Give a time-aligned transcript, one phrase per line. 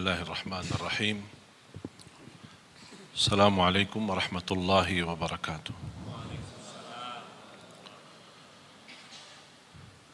[0.00, 1.18] الله الرحمن الرحيم
[3.14, 5.74] السلام عليكم ورحمة الله وبركاته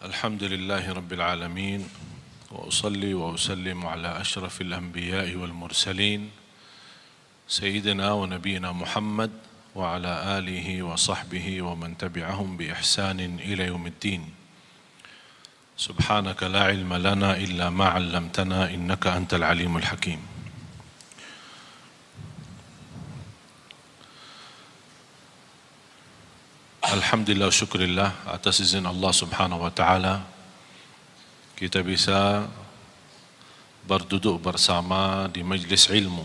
[0.03, 1.89] الحمد لله رب العالمين
[2.51, 6.31] وأصلي وأسلم على أشرف الأنبياء والمرسلين
[7.49, 9.31] سيدنا ونبينا محمد
[9.75, 14.35] وعلى آله وصحبه ومن تبعهم بإحسان إلى يوم الدين
[15.77, 20.21] سبحانك لا علم لنا إلا ما علمتنا إنك أنت العليم الحكيم
[26.87, 30.23] Alhamdulillah syukurillah atas izin Allah Subhanahu wa taala
[31.59, 32.47] kita bisa
[33.85, 36.23] berduduk bersama di majlis ilmu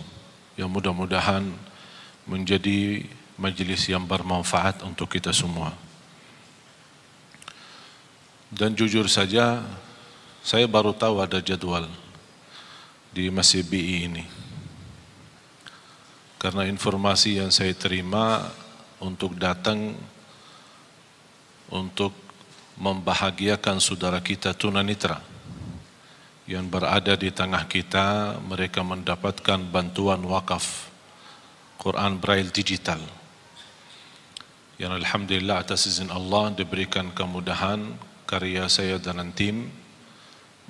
[0.62, 1.50] yang mudah-mudahan
[2.30, 3.04] menjadi
[3.42, 5.74] majlis yang bermanfaat untuk kita semua.
[8.52, 9.64] Dan jujur saja
[10.44, 11.88] saya baru tahu ada jadwal
[13.16, 14.28] di Masjid BI ini.
[16.36, 18.52] Karena informasi yang saya terima
[19.00, 19.96] untuk datang
[21.72, 22.12] untuk
[22.76, 25.24] membahagiakan saudara kita tunanitra
[26.50, 30.92] yang berada di tengah kita mereka mendapatkan bantuan wakaf
[31.80, 33.00] Quran Braille digital
[34.82, 39.68] yang Alhamdulillah atas izin Allah diberikan kemudahan karya saya dan tim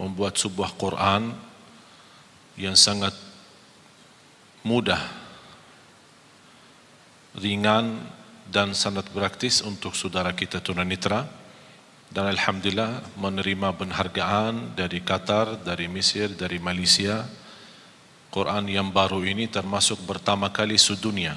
[0.02, 1.30] membuat sebuah Quran
[2.58, 3.14] yang sangat
[4.66, 4.98] mudah
[7.38, 8.02] ringan
[8.50, 11.30] dan sangat praktis untuk saudara kita tunanitra
[12.10, 17.24] dan alhamdulillah menerima penghargaan dari Qatar, dari Mesir, dari Malaysia.
[18.32, 21.36] Quran yang baru ini termasuk pertama kali sedunia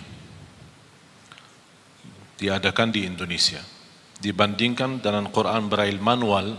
[2.39, 3.74] diadakan di Indonesia.
[4.23, 6.55] Dibandingkan dengan Quran Braille manual,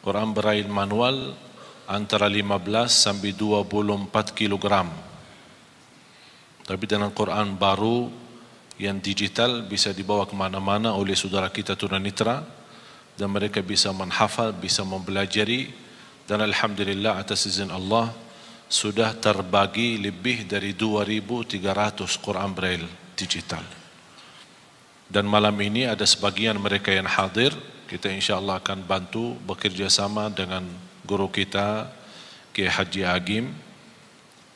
[0.00, 1.36] Quran Braille manual
[1.90, 4.88] antara 15 sampai 24 kilogram.
[6.64, 8.06] Tapi dengan Quran baru
[8.78, 12.46] yang digital bisa dibawa ke mana-mana oleh saudara kita tunanitra
[13.18, 15.68] dan mereka bisa menghafal, bisa mempelajari
[16.24, 18.14] dan Alhamdulillah atas izin Allah
[18.70, 22.88] sudah terbagi lebih dari 2,300 Quran Braille
[23.18, 23.79] digital.
[25.10, 27.50] Dan malam ini ada sebagian mereka yang hadir,
[27.90, 30.62] kita insya Allah akan bantu bekerjasama dengan
[31.02, 31.90] guru kita,
[32.54, 33.50] Kiai Haji Agim,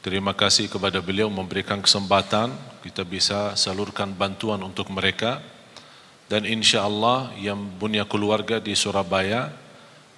[0.05, 2.53] Terima kasih kepada beliau memberikan kesempatan.
[2.85, 5.41] Kita bisa salurkan bantuan untuk mereka.
[6.29, 9.49] Dan insya Allah yang punya keluarga di Surabaya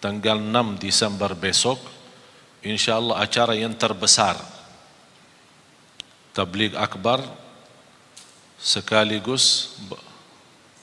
[0.02, 1.78] tanggal 6 Desember besok
[2.66, 4.38] insya Allah acara yang terbesar
[6.34, 7.22] tabligh akbar
[8.58, 9.74] sekaligus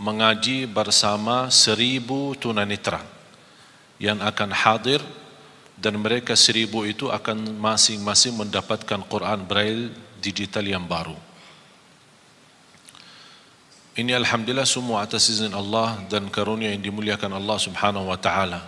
[0.03, 2.99] mengaji bersama seribu tunanitra
[4.03, 4.99] yang akan hadir
[5.79, 11.15] dan mereka seribu itu akan masing-masing mendapatkan Quran Braille digital yang baru.
[13.95, 18.59] Ini Alhamdulillah semua atas izin Allah dan karunia yang dimuliakan Allah subhanahu wa ta'ala.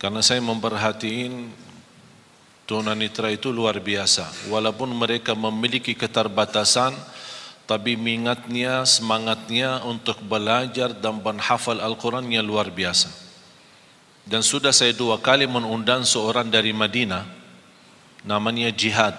[0.00, 1.52] Karena saya memperhatiin
[2.64, 4.48] tunanitra itu luar biasa.
[4.48, 6.96] Walaupun mereka memiliki keterbatasan,
[7.66, 13.10] tapi minatnya, semangatnya untuk belajar dan menghafal Al-Quran yang luar biasa.
[14.26, 17.26] Dan sudah saya dua kali mengundang seorang dari Madinah
[18.26, 19.14] namanya Jihad.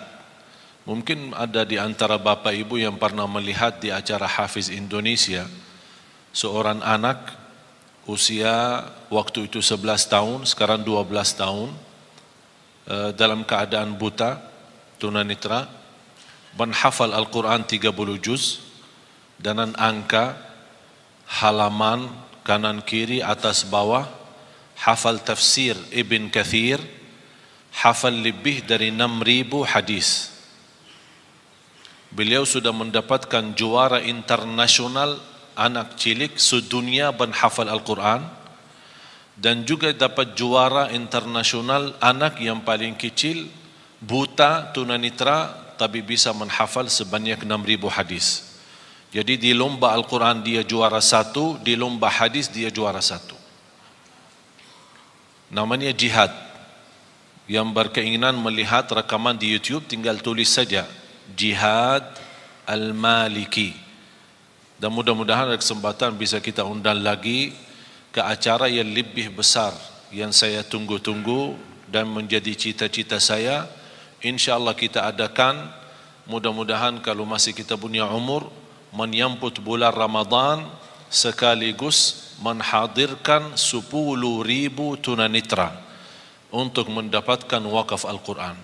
[0.87, 5.43] Mungkin ada di antara bapa ibu yang pernah melihat di acara Hafiz Indonesia
[6.31, 7.35] seorang anak
[8.07, 11.69] usia waktu itu 11 tahun sekarang 12 tahun
[12.87, 14.39] eh, dalam keadaan buta
[14.95, 15.67] tunanitra
[16.55, 17.91] menghafal Al-Quran 30
[18.23, 18.63] juz
[19.41, 20.37] dan angka
[21.27, 22.07] halaman
[22.47, 24.07] kanan kiri atas bawah
[24.79, 26.79] hafal tafsir Ibn Kathir
[27.83, 30.33] hafal lebih dari 6000 hadis.
[32.07, 35.19] Beliau sudah mendapatkan juara internasional
[35.59, 38.23] anak cilik sedunia hafal Al-Quran
[39.37, 43.45] dan juga dapat juara internasional anak yang paling kecil
[44.01, 48.57] buta tunanitra tapi bisa menghafal sebanyak 6000 hadis.
[49.13, 53.37] Jadi di lomba Al-Quran dia juara satu di lomba hadis dia juara satu.
[55.47, 56.33] Namanya jihad.
[57.47, 60.83] Yang berkeinginan melihat rekaman di YouTube tinggal tulis saja
[61.31, 62.03] jihad
[62.67, 63.71] al-maliki.
[64.75, 67.55] Dan mudah-mudahan ada kesempatan bisa kita undang lagi
[68.11, 69.71] ke acara yang lebih besar
[70.13, 71.57] yang saya tunggu-tunggu
[71.87, 73.65] dan menjadi cita-cita saya
[74.21, 75.69] insyaallah kita adakan
[76.25, 78.49] mudah-mudahan kalau masih kita punya umur
[78.91, 80.65] menyambut bulan Ramadan
[81.07, 83.87] sekaligus menhadirkan 10
[84.43, 85.73] ribu tunanitra
[86.53, 88.55] untuk mendapatkan wakaf Al-Quran.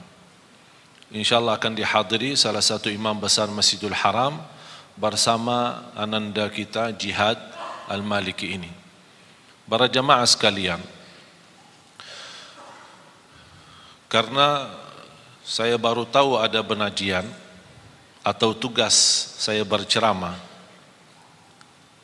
[1.14, 4.42] insyaallah akan dihadiri salah satu imam besar Masjidil Haram
[4.98, 7.38] bersama ananda kita Jihad
[7.90, 8.72] Al-Maliki ini.
[9.64, 10.82] Para jamaah sekalian,
[14.12, 14.70] karena
[15.44, 17.28] saya baru tahu ada benajian
[18.24, 18.96] atau tugas
[19.38, 20.40] saya berceramah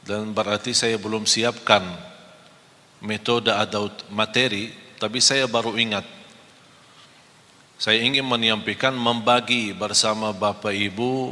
[0.04, 1.84] dan berarti saya belum siapkan
[3.00, 6.04] metode atau materi tapi saya baru ingat
[7.80, 11.32] saya ingin menyampaikan membagi bersama Bapak Ibu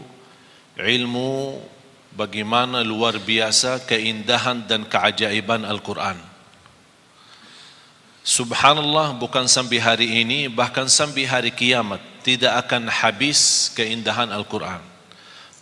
[0.80, 1.60] ilmu
[2.16, 6.16] bagaimana luar biasa keindahan dan keajaiban Al-Quran.
[8.28, 14.84] Subhanallah bukan sampai hari ini bahkan sampai hari kiamat tidak akan habis keindahan Al-Quran.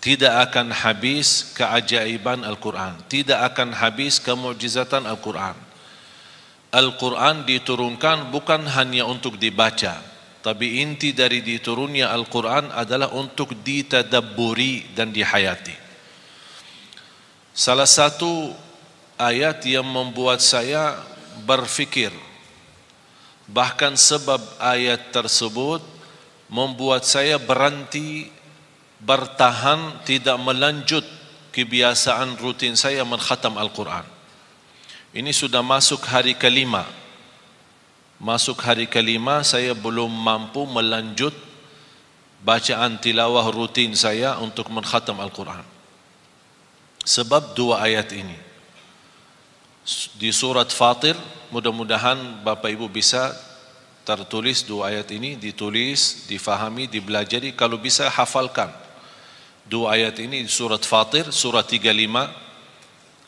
[0.02, 2.98] Tidak akan habis keajaiban Al-Quran.
[3.06, 5.54] Tidak akan habis kemujizatan Al-Quran.
[6.74, 10.02] Al-Quran diturunkan bukan hanya untuk dibaca
[10.46, 15.74] tapi inti dari diturunnya Al-Quran adalah untuk ditadabburi dan dihayati.
[17.50, 18.54] Salah satu
[19.18, 21.02] ayat yang membuat saya
[21.50, 22.14] berfikir
[23.50, 25.82] bahkan sebab ayat tersebut
[26.50, 28.30] membuat saya berhenti
[29.02, 31.06] bertahan tidak melanjut
[31.54, 34.06] kebiasaan rutin saya menghatam Al-Quran.
[35.16, 36.84] Ini sudah masuk hari kelima.
[38.20, 41.36] Masuk hari kelima saya belum mampu melanjut
[42.44, 45.64] bacaan tilawah rutin saya untuk menghatam Al-Quran.
[47.06, 48.36] Sebab dua ayat ini.
[50.18, 51.14] Di surat Fatir
[51.56, 53.32] mudah-mudahan Bapak Ibu bisa
[54.04, 57.56] tertulis dua ayat ini ditulis, difahami, dibelajari.
[57.56, 58.68] Kalau bisa hafalkan.
[59.64, 61.90] Dua ayat ini surat Fatir surat 35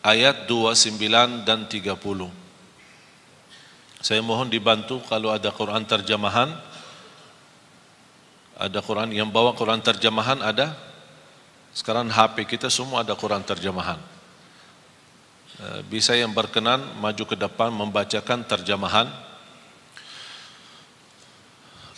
[0.06, 1.97] ayat 29 dan 30
[3.97, 6.53] saya mohon dibantu kalau ada Quran terjemahan.
[8.53, 10.77] Ada Quran yang bawa Quran terjemahan ada?
[11.74, 13.97] Sekarang HP kita semua ada Quran terjemahan
[15.87, 19.06] bisa yang berkenan maju ke depan membacakan terjemahan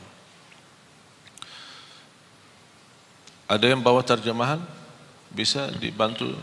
[3.46, 4.58] Ada yang bawa terjemahan?
[5.30, 6.34] Bisa dibantu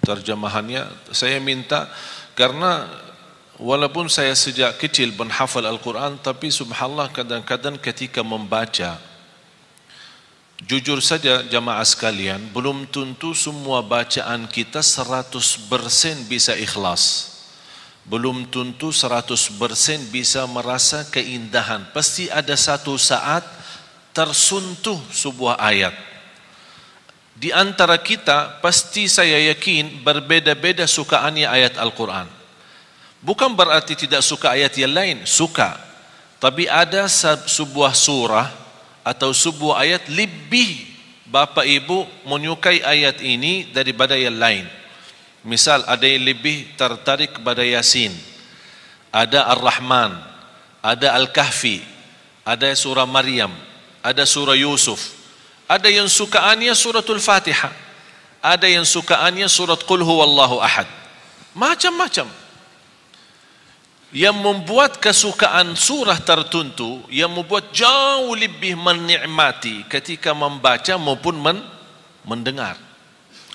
[0.00, 1.12] terjemahannya.
[1.12, 1.92] Saya minta
[2.32, 2.88] karena
[3.60, 8.96] walaupun saya sejak kecil menghafal Al-Quran tapi subhanallah kadang-kadang ketika membaca
[10.63, 15.43] Jujur saja jamaah sekalian, belum tentu semua bacaan kita 100%
[16.31, 17.35] bisa ikhlas.
[18.07, 19.43] Belum tentu 100%
[20.07, 21.83] bisa merasa keindahan.
[21.91, 23.43] Pasti ada satu saat
[24.15, 25.91] tersuntuh sebuah ayat.
[27.35, 32.31] Di antara kita, pasti saya yakin berbeda-beda sukaannya ayat Al-Quran.
[33.19, 35.75] Bukan berarti tidak suka ayat yang lain, suka.
[36.39, 38.62] Tapi ada sebuah surah
[39.03, 40.87] atau sebuah ayat lebih
[41.27, 44.65] bapa ibu menyukai ayat ini daripada yang lain.
[45.43, 48.15] Misal ada yang lebih tertarik kepada Yasin.
[49.13, 50.17] Ada Ar-Rahman,
[50.81, 51.83] ada Al-Kahfi,
[52.47, 53.51] ada surah Maryam,
[54.01, 55.21] ada surah Yusuf.
[55.67, 57.71] Ada yang sukaannya suratul Fatihah.
[58.43, 60.83] Ada yang sukaannya surat Qul huwallahu ahad.
[61.55, 62.27] Macam-macam
[64.13, 71.57] yang membuat kesukaan surah tertentu yang membuat jauh lebih menikmati ketika membaca maupun men
[72.21, 72.77] mendengar.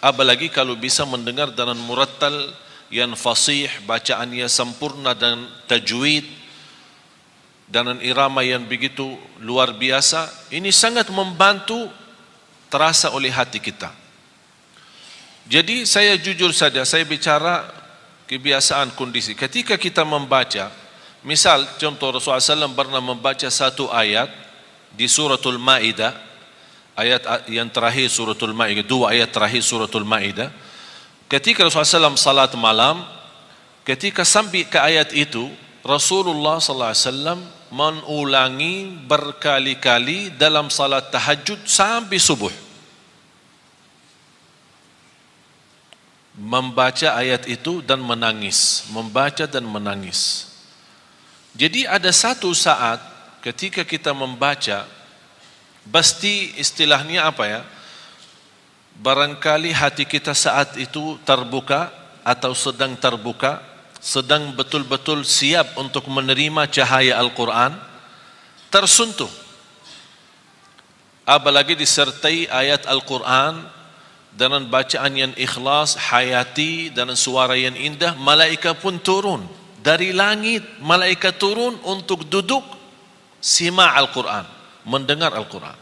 [0.03, 2.35] Apalagi kalau bisa mendengar dengan murattal
[2.91, 6.27] yang fasih bacaannya sempurna dan tajwid
[7.71, 11.87] dengan irama yang begitu luar biasa ini sangat membantu
[12.67, 13.95] terasa oleh hati kita.
[15.49, 17.78] Jadi saya jujur saja saya bicara
[18.29, 19.33] kebiasaan kondisi.
[19.33, 20.69] Ketika kita membaca,
[21.25, 24.29] misal contoh Rasulullah SAW pernah membaca satu ayat
[24.93, 26.13] di suratul Ma'idah,
[26.93, 30.53] ayat yang terakhir suratul Maidah, dua ayat terakhir suratul Maidah.
[31.31, 33.01] Ketika Rasulullah SAW salat malam,
[33.89, 35.49] ketika sampai ke ayat itu,
[35.81, 37.41] Rasulullah SAW
[37.73, 42.68] mengulangi berkali-kali dalam salat tahajud sampai subuh.
[46.39, 50.47] Membaca ayat itu dan menangis, membaca dan menangis.
[51.59, 53.03] Jadi ada satu saat
[53.43, 54.87] ketika kita membaca
[55.89, 57.61] pasti istilahnya apa ya
[58.99, 61.89] barangkali hati kita saat itu terbuka
[62.27, 63.63] atau sedang terbuka
[63.99, 67.73] sedang betul-betul siap untuk menerima cahaya Al-Quran
[68.69, 69.31] tersuntuh
[71.25, 73.65] apalagi disertai ayat Al-Quran
[74.35, 79.43] dengan bacaan yang ikhlas, hayati dan suara yang indah malaikat pun turun
[79.79, 82.63] dari langit malaikat turun untuk duduk
[83.39, 84.45] simak Al-Quran
[84.85, 85.75] mendengar Al-Quran.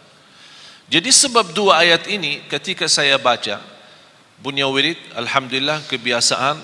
[0.86, 3.58] Jadi sebab dua ayat ini ketika saya baca
[4.36, 6.60] Bunya Wirid, Alhamdulillah kebiasaan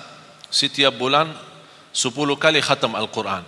[0.53, 1.33] setiap bulan
[1.89, 3.41] 10 kali khatam Al-Quran.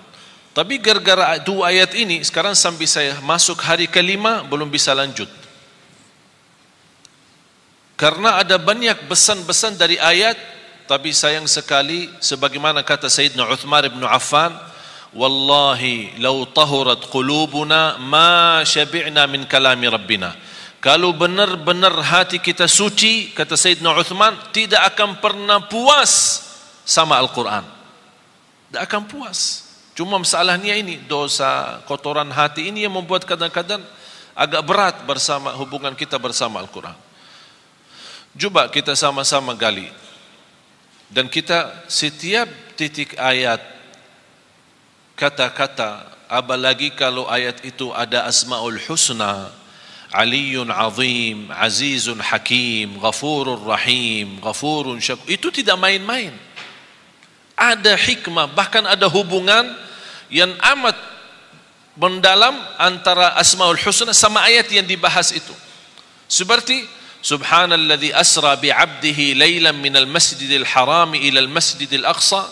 [0.55, 5.29] Tapi gara-gara dua ayat ini sekarang sampai saya masuk hari kelima belum bisa lanjut.
[7.95, 10.35] Karena ada banyak pesan-pesan dari ayat
[10.83, 14.51] tapi sayang sekali sebagaimana kata Sayyidina Uthman bin Affan
[15.15, 20.35] wallahi law tahurat qulubuna ma syabi'na min kalami rabbina.
[20.83, 26.43] Kalau benar-benar hati kita suci kata Sayyidina Uthman tidak akan pernah puas
[26.83, 27.63] sama Al-Quran.
[28.69, 29.71] Tidak akan puas.
[29.95, 33.79] Cuma masalahnya ini dosa kotoran hati ini yang membuat kadang-kadang
[34.35, 37.04] agak berat bersama hubungan kita bersama Al-Quran
[38.35, 39.87] cuba kita sama-sama gali.
[41.09, 43.61] Dan kita setiap titik ayat
[45.15, 49.53] kata-kata apalagi kalau ayat itu ada asmaul husna
[50.11, 56.33] aliyun azim azizun hakim ghafurur rahim ghafurun syakur itu tidak main-main.
[57.55, 59.63] Ada hikmah bahkan ada hubungan
[60.27, 60.97] yang amat
[61.95, 65.55] mendalam antara asmaul husna sama ayat yang dibahas itu.
[66.27, 66.83] Seperti
[67.25, 72.45] subhanalladzi asra bi 'abdihi lailan minal masjidil haram ila al masjidil aqsa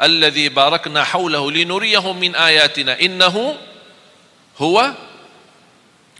[0.00, 3.52] alladhi barakna hawlahu linuriyahu min ayatina innahu
[4.56, 4.96] huwa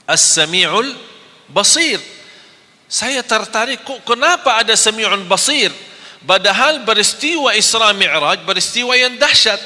[0.05, 0.93] as-sami'ul
[1.49, 1.97] basir.
[2.89, 5.73] Saya tertarik kok kenapa ada sami'un basir?
[6.29, 9.61] Padahal peristiwa Isra Mi'raj peristiwa yang dahsyat.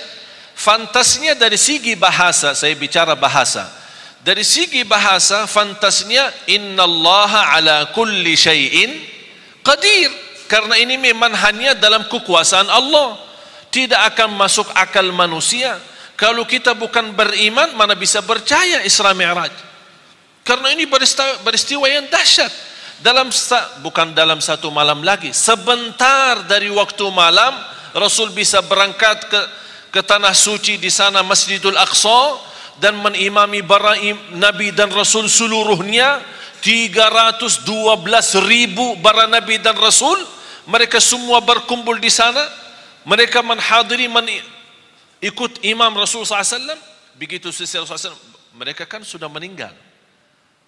[0.54, 3.81] Fantasnya dari segi bahasa saya bicara bahasa
[4.22, 8.90] dari segi bahasa fantasnya innallaha ala kulli syai'in
[9.66, 10.10] qadir.
[10.46, 13.18] Karena ini memang hanya dalam kekuasaan Allah.
[13.72, 15.74] Tidak akan masuk akal manusia.
[16.14, 19.50] Kalau kita bukan beriman mana bisa percaya Isra Mi'raj?
[20.44, 20.84] Karena ini
[21.42, 22.52] peristiwa yang dahsyat.
[23.02, 23.32] Dalam
[23.82, 25.34] bukan dalam satu malam lagi.
[25.34, 27.58] Sebentar dari waktu malam
[27.96, 29.40] Rasul bisa berangkat ke
[29.92, 33.98] ke tanah suci di sana Masjidul Aqsa dan menimami para
[34.32, 36.22] nabi dan rasul seluruhnya
[36.62, 37.66] 312
[38.46, 40.16] ribu para nabi dan rasul
[40.66, 42.42] mereka semua berkumpul di sana.
[43.02, 44.30] Mereka menghadiri men
[45.18, 46.78] ikut imam Rasulullah SAW
[47.18, 49.74] begitu selesai Rasulullah SAW mereka kan sudah meninggal.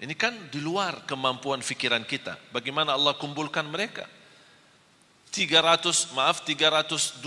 [0.02, 2.34] Ini kan di luar kemampuan fikiran kita.
[2.50, 4.02] Bagaimana Allah kumpulkan mereka?
[5.30, 7.22] 300 maaf 312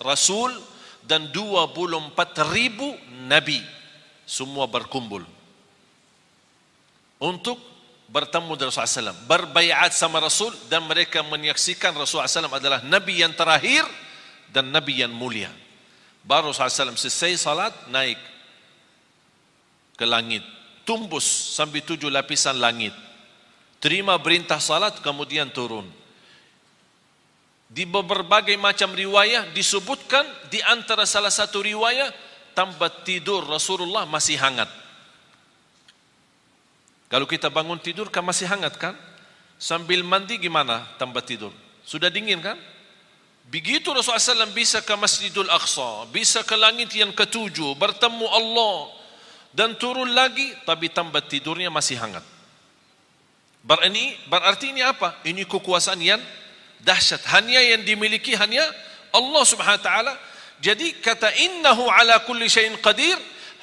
[0.00, 0.50] rasul
[1.08, 2.12] dan 24
[2.52, 2.92] ribu
[3.24, 3.64] nabi.
[4.28, 5.24] Semua berkumpul.
[7.16, 7.56] Untuk
[8.12, 13.32] bertemu dengan Rasulullah SAW berbaiat sama Rasul dan mereka menyaksikan Rasulullah SAW adalah Nabi yang
[13.32, 13.88] terakhir
[14.52, 15.48] dan Nabi yang mulia.
[16.22, 18.20] Baru Rasulullah SAW selesai salat naik
[19.96, 20.44] ke langit.
[20.84, 21.24] Tumbus
[21.56, 22.92] sampai tujuh lapisan langit.
[23.80, 25.88] Terima perintah salat kemudian turun
[27.68, 32.08] di berbagai macam riwayah disebutkan di antara salah satu riwayah
[32.56, 34.68] tempat tidur Rasulullah masih hangat
[37.08, 38.92] kalau kita bangun tidur kan masih hangat kan?
[39.56, 41.50] Sambil mandi gimana tempat tidur?
[41.82, 42.60] Sudah dingin kan?
[43.48, 48.92] Begitu Rasulullah SAW bisa ke Masjidul Aqsa, bisa ke langit yang ketujuh, bertemu Allah
[49.56, 52.20] dan turun lagi, tapi tempat tidurnya masih hangat.
[53.64, 55.16] Berarti, berarti ini apa?
[55.24, 56.20] Ini kekuasaan yang
[56.82, 57.22] dahsyat.
[57.34, 58.62] Hanya yang dimiliki hanya
[59.14, 60.14] Allah Subhanahu Taala.
[60.58, 63.14] Jadi kata innahu ala kulli syai'in qadir,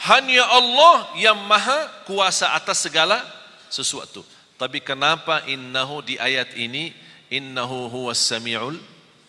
[0.07, 3.19] hanya Allah yang maha kuasa atas segala
[3.67, 4.24] sesuatu.
[4.55, 6.95] Tapi kenapa innahu di ayat ini
[7.27, 8.79] innahu huwas samiul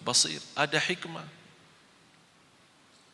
[0.07, 0.39] basir?
[0.55, 1.27] Ada hikmah.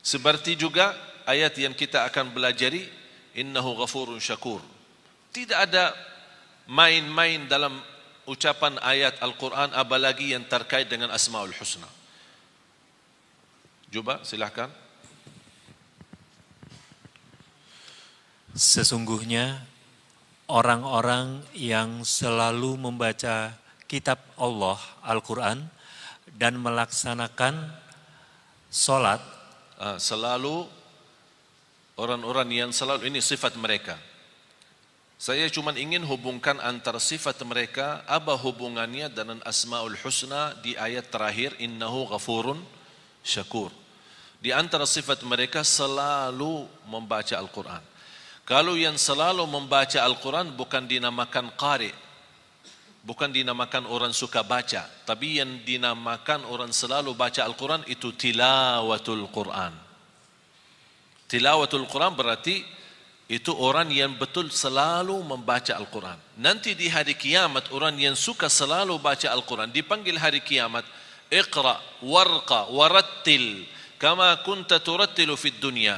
[0.05, 0.93] Seperti juga
[1.25, 2.85] ayat yang kita akan belajari
[3.39, 4.61] innahu ghafurun syakur.
[5.33, 5.97] Tidak ada
[6.69, 7.81] main-main dalam
[8.29, 11.89] ucapan ayat Al-Quran apalagi yang terkait dengan Asmaul Husna.
[13.93, 14.73] Cuba silahkan.
[18.53, 19.65] Sesungguhnya
[20.49, 23.57] orang-orang yang selalu membaca
[23.89, 25.69] kitab Allah Al-Quran
[26.37, 27.73] dan melaksanakan
[28.69, 29.21] solat
[29.83, 30.63] Ah, selalu
[31.99, 33.99] orang-orang yang selalu ini sifat mereka.
[35.23, 41.55] Saya cuma ingin hubungkan antara sifat mereka apa hubungannya dengan Asmaul Husna di ayat terakhir
[41.63, 42.59] innahu ghafurun
[43.23, 43.71] syakur.
[44.43, 47.79] Di antara sifat mereka selalu membaca Al-Quran.
[48.43, 51.95] Kalau yang selalu membaca Al-Quran bukan dinamakan qari,
[53.07, 59.71] bukan dinamakan orang suka baca, tapi yang dinamakan orang selalu baca Al-Quran itu tilawatul Quran.
[61.31, 62.82] Tilawatul Quran berarti
[63.31, 66.19] itu orang yang betul selalu membaca Al-Quran.
[66.37, 70.85] Nanti di hari kiamat orang yang suka selalu baca Al-Quran dipanggil hari kiamat
[71.33, 73.65] Iqra warqa warattil
[73.97, 75.97] kama kunta turattilu fid dunya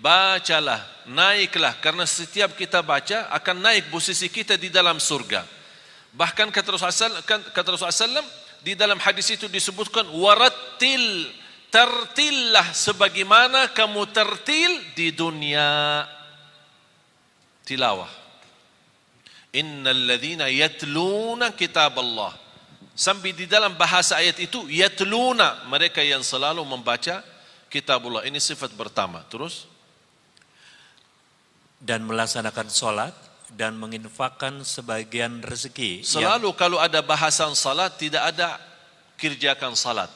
[0.00, 5.44] bacalah, naiklah karena setiap kita baca akan naik posisi kita di dalam surga.
[6.16, 8.24] Bahkan kata Rasulullah kata Rasulullah
[8.64, 11.28] di dalam hadis itu disebutkan warattil
[11.68, 16.04] tertillah sebagaimana kamu tertil di dunia
[17.66, 18.08] tilawah.
[19.50, 22.32] Innal ladzina yatluna kitab Allah.
[22.96, 27.20] Sampai di dalam bahasa ayat itu yatluna mereka yang selalu membaca
[27.68, 28.24] kitabullah.
[28.24, 29.20] Ini sifat pertama.
[29.28, 29.68] Terus
[31.82, 33.12] dan melaksanakan solat
[33.52, 36.04] dan menginfakkan sebagian rezeki.
[36.04, 36.58] Selalu yang...
[36.58, 38.56] kalau ada bahasan salat tidak ada
[39.20, 40.08] kerjakan salat.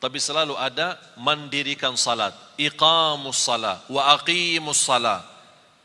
[0.00, 2.32] Tapi selalu ada mendirikan salat.
[2.56, 5.20] Iqamus salat wa aqimus salat.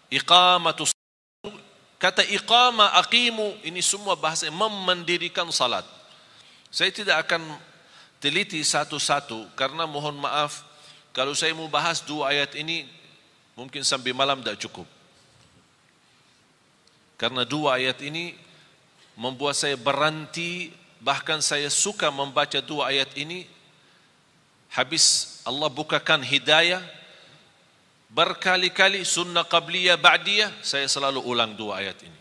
[0.07, 0.94] Iqamatus
[2.05, 5.81] kata iqama aqimu ini semua bahasa memendirikan salat.
[6.69, 7.41] Saya tidak akan
[8.21, 10.61] teliti satu-satu karena mohon maaf
[11.17, 12.85] kalau saya mau bahas dua ayat ini
[13.57, 14.85] mungkin sampai malam tidak cukup.
[17.17, 18.37] Karena dua ayat ini
[19.17, 20.69] membuat saya berhenti
[21.01, 23.49] bahkan saya suka membaca dua ayat ini
[24.69, 26.85] habis Allah bukakan hidayah
[28.11, 32.19] berkali-kali sunnah qabliyah ba'diyah saya selalu ulang dua ayat ini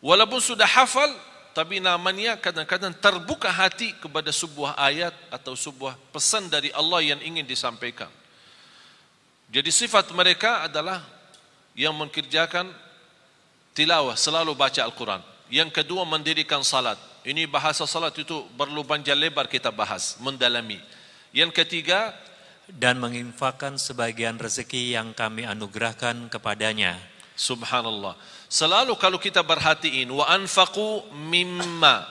[0.00, 1.08] walaupun sudah hafal
[1.50, 7.44] tapi namanya kadang-kadang terbuka hati kepada sebuah ayat atau sebuah pesan dari Allah yang ingin
[7.44, 8.08] disampaikan
[9.50, 11.02] jadi sifat mereka adalah
[11.74, 12.70] yang mengerjakan
[13.74, 15.22] tilawah selalu baca Al-Quran.
[15.50, 16.94] Yang kedua mendirikan salat.
[17.26, 20.78] Ini bahasa salat itu perlu panjang lebar kita bahas, mendalami.
[21.34, 22.14] Yang ketiga
[22.76, 26.98] dan menginfakkan sebagian rezeki yang kami anugerahkan kepadanya.
[27.34, 28.14] Subhanallah.
[28.46, 32.04] Selalu kalau kita perhatiin wa anfaqu mimma.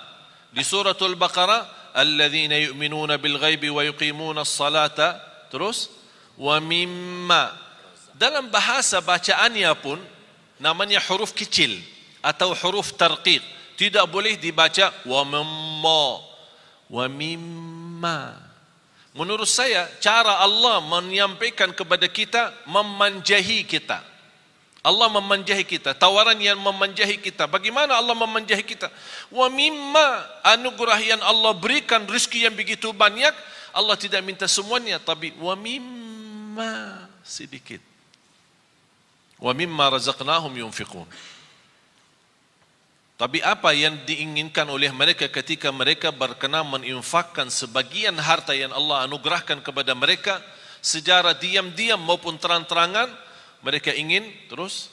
[0.50, 5.22] Di suratul Baqarah alladzina yu'minuna bil ghaibi wa yuqimuna as-salata
[5.54, 5.93] terus
[6.36, 7.54] wa mimma.
[8.17, 10.02] Dalam bahasa bacaannya pun
[10.60, 11.78] namanya huruf kecil
[12.19, 13.39] atau huruf tarqiq
[13.80, 16.04] tidak boleh dibaca wa mimma.
[16.89, 18.48] Wa mimma
[19.19, 23.99] menurut saya cara Allah menyampaikan kepada kita memanjahi kita.
[24.79, 25.91] Allah memanjahi kita.
[25.91, 27.51] Tawaran yang memanjahi kita.
[27.51, 28.88] Bagaimana Allah memanjahi kita?
[29.27, 30.23] Wa mimma
[30.55, 33.36] anugerah yang Allah berikan rezeki yang begitu banyak
[33.75, 37.84] Allah tidak minta semuanya tapi wa mimma sedikit.
[39.36, 41.03] Wa mimma razaqnahum yunfiqun
[43.19, 49.60] tapi apa yang diinginkan oleh mereka ketika mereka berkenan menginfakkan sebagian harta yang Allah anugerahkan
[49.60, 50.39] kepada mereka
[50.79, 53.12] secara diam-diam maupun terang-terangan
[53.60, 54.88] mereka ingin terus?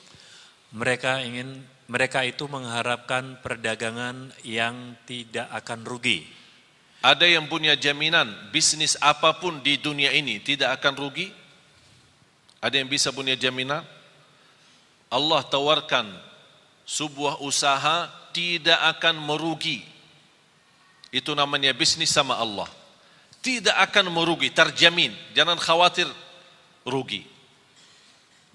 [0.75, 6.27] Mereka ingin mereka itu mengharapkan perdagangan yang tidak akan rugi.
[7.07, 11.31] Ada yang punya jaminan bisnis apapun di dunia ini tidak akan rugi?
[12.59, 13.87] Ada yang bisa punya jaminan?
[15.15, 16.11] Allah tawarkan
[16.87, 19.83] sebuah usaha tidak akan merugi.
[21.11, 22.71] Itu namanya bisnis sama Allah.
[23.43, 25.15] Tidak akan merugi, terjamin.
[25.35, 26.09] Jangan khawatir
[26.87, 27.27] rugi.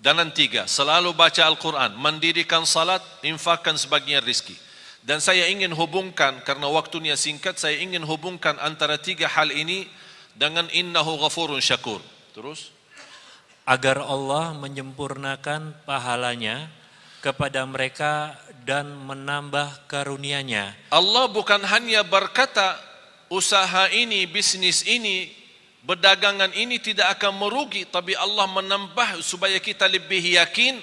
[0.01, 4.57] Dan yang tiga, selalu baca Al-Quran, mendirikan salat, infakkan sebagian rizki.
[5.05, 9.85] Dan saya ingin hubungkan, karena waktunya singkat, saya ingin hubungkan antara tiga hal ini
[10.33, 12.01] dengan innahu ghafurun syakur.
[12.33, 12.73] Terus?
[13.65, 16.69] agar Allah menyempurnakan pahalanya
[17.21, 20.73] kepada mereka dan menambah karunia-Nya.
[20.89, 22.75] Allah bukan hanya berkata
[23.29, 25.29] usaha ini, bisnis ini,
[25.85, 30.81] berdagangan ini tidak akan merugi, tapi Allah menambah supaya kita lebih yakin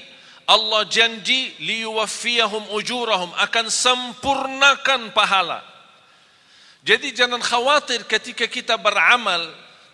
[0.48, 5.60] Allah janji liwaffiyahum ujurahum akan sempurnakan pahala.
[6.80, 9.44] Jadi jangan khawatir ketika kita beramal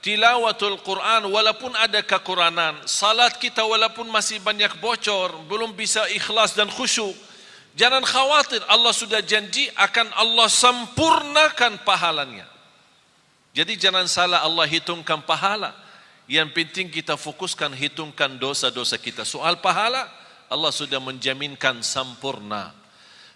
[0.04, 6.68] tilawatul Quran walaupun ada kekurangan, salat kita walaupun masih banyak bocor, belum bisa ikhlas dan
[6.68, 7.16] khusyuk.
[7.74, 12.44] Jangan khawatir Allah sudah janji akan Allah sempurnakan pahalanya.
[13.56, 15.72] Jadi jangan salah Allah hitungkan pahala.
[16.28, 19.24] Yang penting kita fokuskan hitungkan dosa-dosa kita.
[19.24, 20.06] Soal pahala,
[20.52, 22.76] Allah sudah menjaminkan sempurna.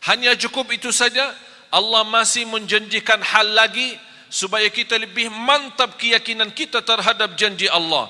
[0.07, 1.35] Hanya cukup itu saja,
[1.68, 3.98] Allah masih menjanjikan hal lagi
[4.29, 8.09] supaya kita lebih mantap keyakinan kita terhadap janji Allah.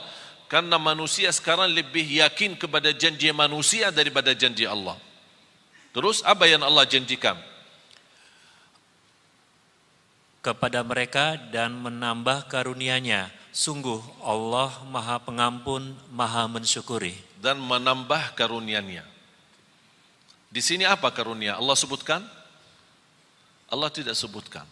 [0.49, 4.97] Karena manusia sekarang lebih yakin kepada janji manusia daripada janji Allah.
[5.93, 7.37] Terus apa yang Allah janjikan?
[10.49, 13.29] kepada mereka dan menambah karunia-Nya.
[13.53, 17.13] Sungguh Allah Maha Pengampun, Maha Mensyukuri.
[17.39, 19.05] Dan menambah karunia-Nya.
[20.49, 21.61] Di sini apa karunia?
[21.61, 22.25] Allah sebutkan?
[23.69, 24.65] Allah tidak sebutkan.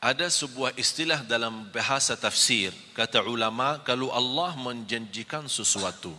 [0.00, 6.16] Ada sebuah istilah dalam bahasa tafsir, kata ulama, kalau Allah menjanjikan sesuatu,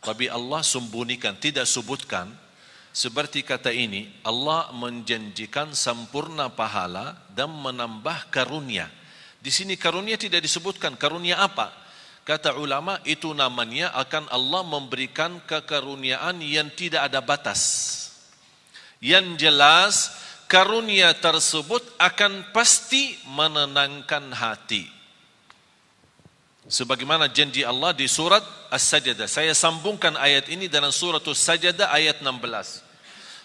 [0.00, 2.32] tapi Allah sembunyikan, tidak sebutkan,
[2.96, 8.88] seperti kata ini, Allah menjanjikan sempurna pahala dan menambah karunia.
[9.36, 10.96] Di sini karunia tidak disebutkan.
[10.96, 11.76] Karunia apa?
[12.24, 17.60] Kata ulama, itu namanya akan Allah memberikan kekaruniaan yang tidak ada batas.
[18.96, 19.94] Yang jelas,
[20.50, 24.90] karunia tersebut akan pasti menenangkan hati.
[26.66, 29.30] Sebagaimana janji Allah di surat As-Sajdah.
[29.30, 32.82] Saya sambungkan ayat ini dalam surat As-Sajdah ayat 16.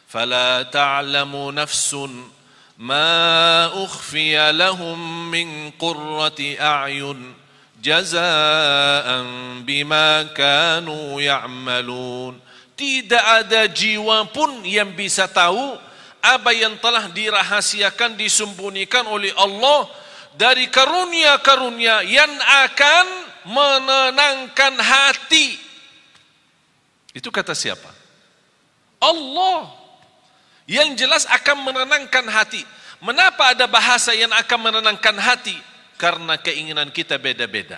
[0.09, 2.09] Fala ta'lamu nafsun
[2.81, 7.33] ma ukhfiya lahum min qurrati a'yun
[7.81, 12.41] jazaan bima kanu ya'malun.
[12.75, 15.79] Tidak ada jiwa pun yang bisa tahu
[16.25, 19.85] apa yang telah dirahasiakan disembunyikan oleh Allah
[20.33, 22.33] dari karunia-karunia yang
[22.65, 23.05] akan
[23.45, 25.61] menenangkan hati
[27.13, 27.93] itu kata siapa
[28.97, 29.85] Allah
[30.65, 32.65] yang jelas akan menenangkan hati.
[33.01, 35.53] Mengapa ada bahasa yang akan menenangkan hati?
[35.95, 37.77] Karena keinginan kita beda-beda.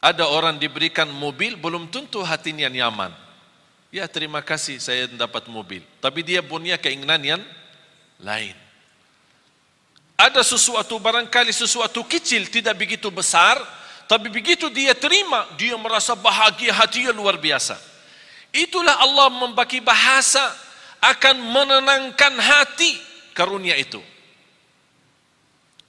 [0.00, 3.12] Ada orang diberikan mobil, belum tentu hatinya nyaman.
[3.94, 5.82] Ya terima kasih saya dapat mobil.
[6.02, 7.42] Tapi dia punya keinginan yang
[8.20, 8.54] lain.
[10.16, 13.60] Ada sesuatu barangkali sesuatu kecil tidak begitu besar.
[14.06, 17.74] Tapi begitu dia terima, dia merasa bahagia hatinya luar biasa.
[18.54, 20.40] Itulah Allah membagi bahasa
[21.02, 22.96] akan menenangkan hati
[23.34, 23.98] karunia itu.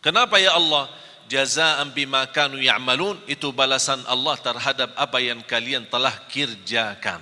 [0.01, 0.89] Kenapa ya Allah?
[1.27, 7.19] Jazaan bima kanu ya'malun itu balasan Allah terhadap apa yang kalian telah kerjakan.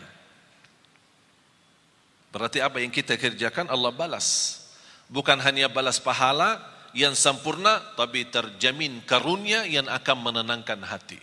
[2.35, 4.59] Berarti apa yang kita kerjakan Allah balas.
[5.07, 6.59] Bukan hanya balas pahala
[6.91, 11.15] yang sempurna tapi terjamin karunia yang akan menenangkan hati.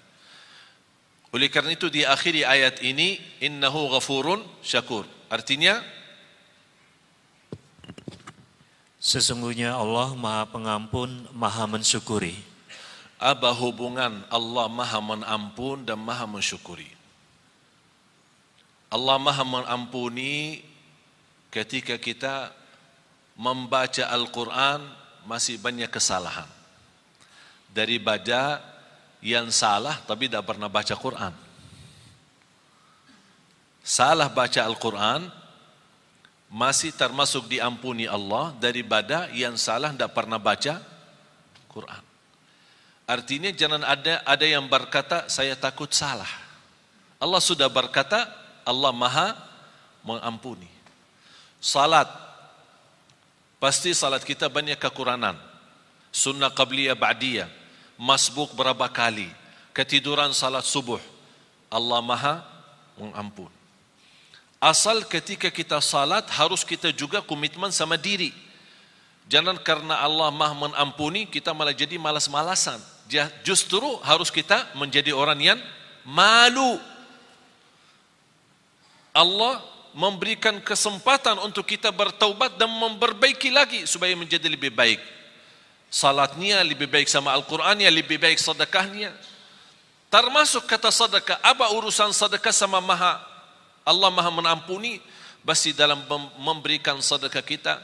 [1.37, 5.05] Oleh kerana itu di akhir ayat ini innahu ghafurun syakur.
[5.29, 5.85] Artinya
[8.97, 12.41] sesungguhnya Allah Maha Pengampun, Maha Mensyukuri.
[13.21, 16.89] Apa hubungan Allah Maha Mengampun dan Maha Mensyukuri?
[18.89, 20.72] Allah Maha Mengampuni
[21.53, 22.49] ketika kita
[23.37, 24.81] membaca Al-Quran
[25.29, 26.49] masih banyak kesalahan.
[27.69, 28.61] Dari baca
[29.21, 31.33] yang salah tapi tidak pernah baca Quran.
[33.85, 35.29] Salah baca Al-Quran
[36.49, 40.81] masih termasuk diampuni Allah daripada yang salah tidak pernah baca
[41.69, 42.03] Quran.
[43.05, 46.29] Artinya jangan ada ada yang berkata saya takut salah.
[47.21, 48.25] Allah sudah berkata
[48.65, 49.37] Allah Maha
[50.01, 50.72] mengampuni.
[51.63, 52.11] Salat
[53.63, 55.39] pasti salat kita banyak kekurangan.
[56.11, 57.47] Sunnah qabliyah ba'diyah
[57.95, 59.31] masbuk berapa kali,
[59.71, 60.99] ketiduran salat subuh,
[61.71, 62.43] Allah Maha
[62.99, 63.49] mengampun.
[64.59, 68.35] Asal ketika kita salat harus kita juga komitmen sama diri.
[69.31, 72.83] Jangan karena Allah Maha mengampuni kita malah jadi malas-malasan.
[73.47, 75.59] Justru harus kita menjadi orang yang
[76.03, 76.83] malu.
[79.15, 85.01] Allah memberikan kesempatan untuk kita bertaubat dan memperbaiki lagi supaya menjadi lebih baik
[85.93, 89.13] salatnya lebih baik sama Al-Qurannya, lebih baik sedekahnya.
[90.09, 93.21] Termasuk kata sedekah, apa urusan sedekah sama maha
[93.85, 95.05] Allah maha menampuni,
[95.45, 96.01] pasti dalam
[96.41, 97.75] memberikan sedekah kita,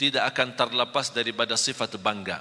[0.00, 2.40] tidak akan terlepas daripada sifat bangga.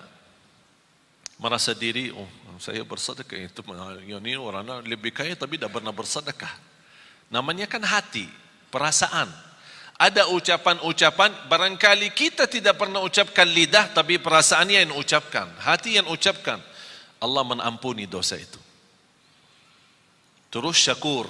[1.35, 2.27] Merasa diri, oh
[2.61, 3.59] saya bersedekah itu
[4.07, 6.53] ini orang lebih kaya tapi tidak pernah bersedekah.
[7.33, 8.29] Namanya kan hati,
[8.71, 9.27] perasaan.
[10.01, 16.57] Ada ucapan-ucapan barangkali kita tidak pernah ucapkan lidah tapi perasaannya yang ucapkan, hati yang ucapkan.
[17.21, 18.57] Allah menampuni dosa itu.
[20.49, 21.29] Terus syakur.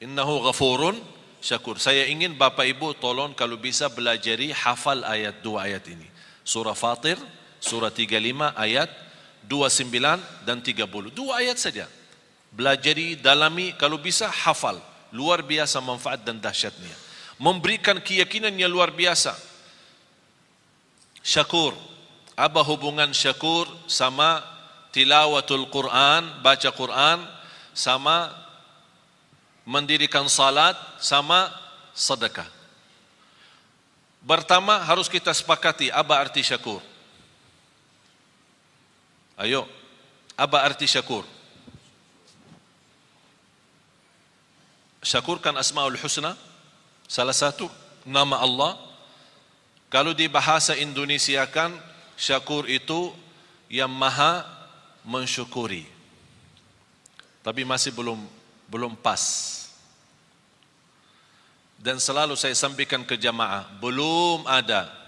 [0.00, 0.96] Innahu ghafurun
[1.44, 1.76] syakur.
[1.76, 6.08] Saya ingin Bapak Ibu tolong kalau bisa belajari hafal ayat dua ayat ini.
[6.48, 7.20] Surah Fatir,
[7.60, 8.88] surah 35 ayat
[9.44, 11.12] 29 dan 30.
[11.12, 11.84] Dua ayat saja.
[12.52, 14.80] Belajari, dalami, kalau bisa hafal.
[15.14, 16.90] Luar biasa manfaat dan dahsyatnya.
[17.38, 19.38] Memberikan keyakinan yang luar biasa.
[21.22, 21.72] Syakur.
[22.34, 24.42] Apa hubungan syakur sama
[24.90, 27.22] tilawatul Quran, baca Quran,
[27.70, 28.34] sama
[29.62, 31.46] mendirikan salat, sama
[31.94, 32.50] sedekah.
[34.24, 36.82] Pertama harus kita sepakati apa arti syakur.
[39.38, 39.66] Ayo,
[40.34, 41.22] apa arti syakur?
[45.04, 46.32] Syakur kan asma'ul husna,
[47.04, 47.68] salah satu
[48.08, 48.80] nama Allah.
[49.92, 51.76] Kalau di bahasa Indonesia kan
[52.16, 53.12] syakur itu
[53.68, 54.42] yang maha
[55.04, 55.84] mensyukuri.
[57.44, 58.16] Tapi masih belum
[58.72, 59.22] belum pas.
[61.76, 65.04] Dan selalu saya sampaikan ke jamaah, belum ada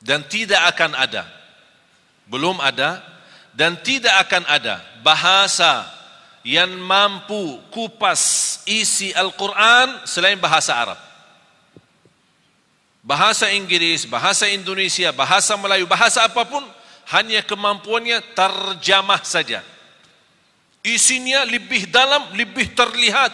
[0.00, 1.28] dan tidak akan ada
[2.24, 3.04] belum ada
[3.52, 5.84] dan tidak akan ada bahasa
[6.40, 10.98] yang mampu kupas isi Al-Quran selain bahasa Arab.
[13.00, 16.60] Bahasa Inggris, bahasa Indonesia, bahasa Melayu, bahasa apapun
[17.10, 19.64] hanya kemampuannya terjemah saja.
[20.80, 23.32] Isinya lebih dalam, lebih terlihat.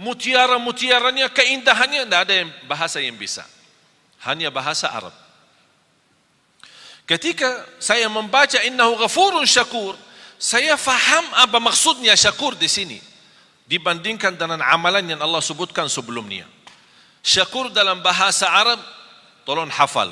[0.00, 3.44] Mutiara-mutiaranya, keindahannya, tidak ada yang bahasa yang bisa.
[4.24, 5.12] Hanya bahasa Arab.
[7.04, 9.92] Ketika saya membaca innahu ghafurun syakur,
[10.40, 12.96] saya faham apa maksudnya syakur di sini
[13.68, 16.48] dibandingkan dengan amalan yang Allah sebutkan sebelumnya.
[17.20, 18.80] Syakur dalam bahasa Arab
[19.44, 20.08] tolong hafal.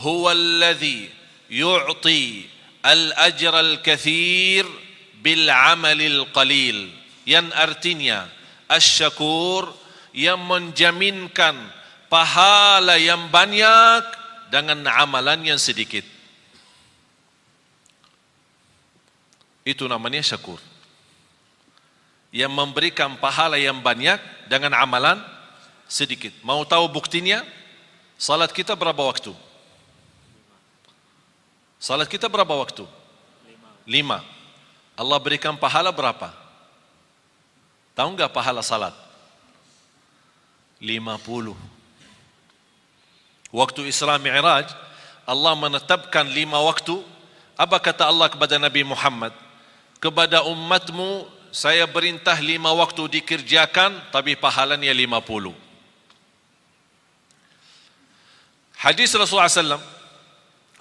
[0.00, 1.12] Huwa alladhi
[1.52, 2.48] yu'ti
[2.80, 4.64] al-ajra al-kathir
[5.20, 6.88] bil amalil qalil.
[7.28, 8.24] Yang artinya
[8.72, 9.76] asyakur
[10.16, 11.52] yang menjaminkan
[12.08, 14.02] pahala yang banyak
[14.48, 16.15] dengan amalan yang sedikit.
[19.66, 20.62] Itu namanya syakur.
[22.30, 25.18] Yang memberikan pahala yang banyak dengan amalan
[25.90, 26.30] sedikit.
[26.46, 27.42] Mau tahu buktinya?
[28.14, 29.34] Salat kita berapa waktu?
[31.82, 32.86] Salat kita berapa waktu?
[33.84, 34.22] Lima.
[34.94, 36.30] Allah berikan pahala berapa?
[37.98, 38.94] Tahu enggak pahala salat?
[40.78, 41.56] Lima puluh.
[43.50, 44.68] Waktu Isra Mi'raj
[45.26, 47.02] Allah menetapkan lima waktu.
[47.56, 49.32] Apa kata Allah kepada Nabi Muhammad
[49.96, 55.56] kepada umatmu saya perintah lima waktu dikerjakan tapi pahalanya lima puluh.
[58.76, 59.80] Hadis Rasulullah SAW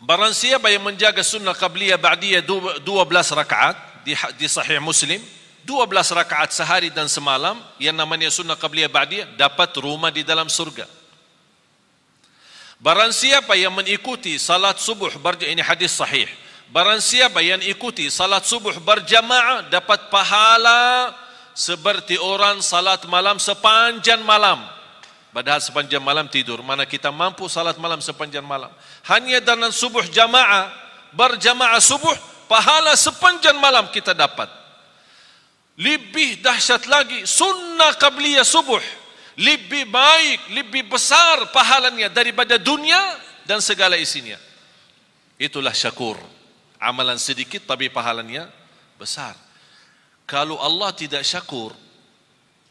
[0.03, 2.43] barang siapa yang menjaga sunnah qabliyah ba'diyah
[2.83, 5.23] dua belas rakaat di, di sahih muslim
[5.63, 10.51] dua belas rakaat sehari dan semalam yang namanya sunnah qabliyah ba'diyah dapat rumah di dalam
[10.51, 10.85] surga.
[12.83, 15.09] Barang siapa yang mengikuti salat subuh
[15.47, 16.27] ini hadis sahih
[16.73, 21.13] Barang siapa yang ikuti salat subuh berjamaah dapat pahala
[21.53, 24.65] seperti orang salat malam sepanjang malam.
[25.29, 26.63] Padahal sepanjang malam tidur.
[26.65, 28.71] Mana kita mampu salat malam sepanjang malam.
[29.05, 30.73] Hanya dalam subuh jamaah,
[31.13, 32.15] berjamaah subuh,
[32.49, 34.49] pahala sepanjang malam kita dapat.
[35.75, 38.79] Lebih dahsyat lagi, sunnah qabliyah subuh.
[39.35, 44.39] Lebih baik, lebih besar pahalanya daripada dunia dan segala isinya.
[45.35, 46.15] Itulah syakur
[46.85, 48.45] amalan sedikit tapi pahalanya
[49.01, 49.33] besar.
[50.29, 51.73] Kalau Allah tidak syakur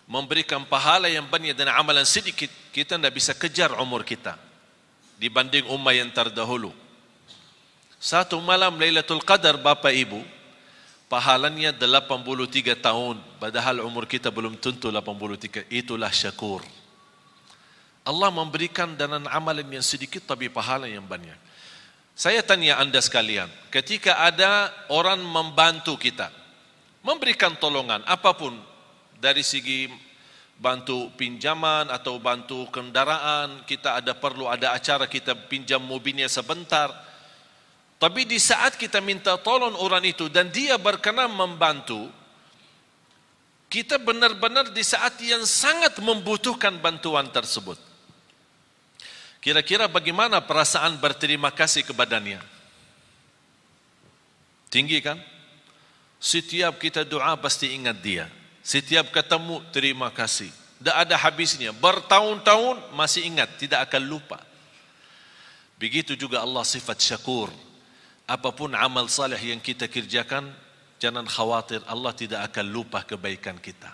[0.07, 4.39] memberikan pahala yang banyak dan amalan sedikit, kita tidak bisa kejar umur kita
[5.19, 6.75] dibanding umat yang terdahulu.
[7.99, 10.21] Satu malam Lailatul Qadar Bapak Ibu,
[11.09, 15.65] pahalanya 83 tahun, padahal umur kita belum tentu 83.
[15.73, 16.61] Itulah syakur.
[18.05, 21.44] Allah memberikan dengan amalan yang sedikit tapi pahala yang banyak.
[22.15, 26.31] Saya tanya anda sekalian, ketika ada orang membantu kita,
[27.03, 28.55] memberikan tolongan apapun
[29.19, 29.91] dari segi
[30.55, 36.95] bantu pinjaman atau bantu kendaraan, kita ada perlu ada acara kita pinjam mobilnya sebentar.
[37.99, 42.07] Tapi di saat kita minta tolong orang itu dan dia berkenan membantu,
[43.67, 47.94] kita benar-benar di saat yang sangat membutuhkan bantuan tersebut.
[49.45, 52.41] Kira-kira bagaimana perasaan berterima kasih kepadanya?
[54.73, 55.21] Tinggi kan?
[56.17, 58.25] Setiap kita doa pasti ingat dia.
[58.65, 60.49] Setiap ketemu terima kasih.
[60.81, 61.77] Tak ada habisnya.
[61.77, 64.41] Bertahun-tahun masih ingat, tidak akan lupa.
[65.77, 67.53] Begitu juga Allah sifat syakur.
[68.25, 70.49] Apapun amal salih yang kita kerjakan,
[70.97, 73.93] jangan khawatir Allah tidak akan lupa kebaikan kita.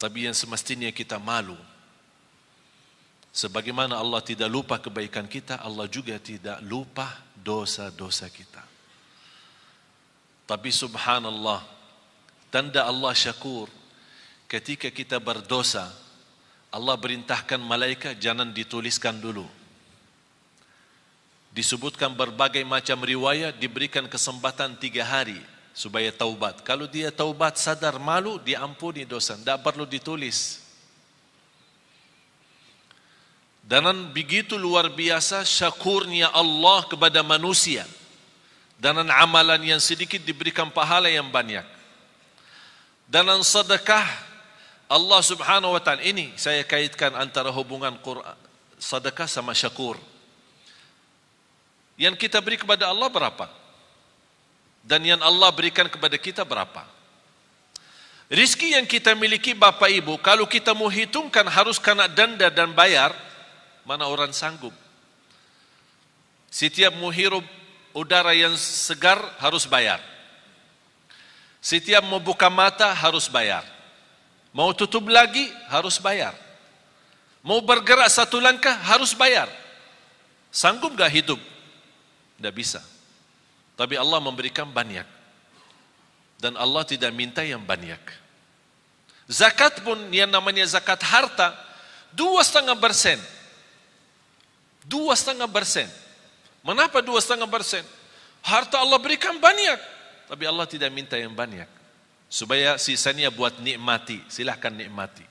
[0.00, 1.60] Tapi yang semestinya kita malu.
[3.34, 8.62] Sebagaimana Allah tidak lupa kebaikan kita, Allah juga tidak lupa dosa-dosa kita.
[10.46, 11.66] Tapi subhanallah,
[12.54, 13.66] tanda Allah syakur,
[14.46, 15.90] ketika kita berdosa,
[16.70, 19.50] Allah berintahkan malaikat jangan dituliskan dulu.
[21.50, 25.42] Disebutkan berbagai macam riwayat, diberikan kesempatan tiga hari
[25.74, 26.62] supaya taubat.
[26.62, 29.34] Kalau dia taubat sadar malu, diampuni dosa.
[29.34, 30.63] Tidak perlu ditulis.
[33.64, 37.88] Dan begitu luar biasa syakurnya Allah kepada manusia
[38.76, 41.64] dan amalan yang sedikit diberikan pahala yang banyak.
[43.08, 44.04] Dan sedekah
[44.84, 48.36] Allah Subhanahu wa taala ini saya kaitkan antara hubungan Quran
[48.76, 49.96] sedekah sama syakur.
[51.96, 53.48] Yang kita beri kepada Allah berapa?
[54.84, 56.84] Dan yang Allah berikan kepada kita berapa?
[58.28, 63.14] Rizki yang kita miliki Bapak Ibu, kalau kita mau hitungkan harus kena denda dan bayar,
[63.84, 64.72] mana orang sanggup?
[66.50, 67.12] Setiap mau
[67.94, 70.02] udara yang segar harus bayar.
[71.64, 73.64] Setiap mau buka mata harus bayar.
[74.52, 76.36] Mau tutup lagi harus bayar.
[77.40, 79.48] Mau bergerak satu langkah harus bayar.
[80.54, 81.40] Sanggup gak hidup?
[82.38, 82.78] Tidak bisa.
[83.74, 85.04] Tapi Allah memberikan banyak.
[86.38, 87.98] Dan Allah tidak minta yang banyak.
[89.26, 91.56] Zakat pun yang namanya zakat harta,
[92.12, 93.16] dua setengah persen.
[94.84, 95.88] Dua setengah persen.
[96.60, 97.84] Mengapa dua setengah persen?
[98.44, 99.80] Harta Allah berikan banyak.
[100.28, 101.68] Tapi Allah tidak minta yang banyak.
[102.28, 104.20] Supaya sisanya buat nikmati.
[104.28, 105.24] Silahkan nikmati.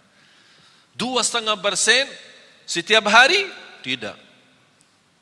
[0.93, 2.05] Dua setengah persen
[2.65, 3.49] setiap hari?
[3.81, 4.17] Tidak.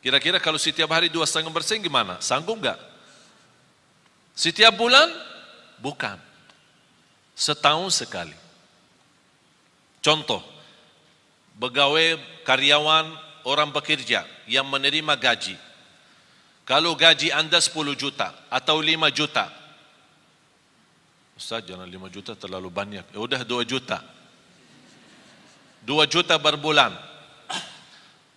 [0.02, 2.20] Kira-kira kalau setiap hari dua setengah persen gimana?
[2.20, 2.80] Sanggup enggak?
[4.36, 5.08] Setiap bulan?
[5.80, 6.18] Bukan.
[7.36, 8.36] Setahun sekali.
[10.02, 10.42] Contoh.
[11.62, 13.14] Pegawai karyawan
[13.46, 15.56] orang bekerja yang menerima gaji
[16.72, 19.50] kalau gaji anda 10 juta atau 5 juta.
[21.36, 23.06] Ustaz jangan 5 juta terlalu banyak.
[23.12, 24.00] Ya udah 2 juta.
[25.84, 26.94] 2 juta berbulan.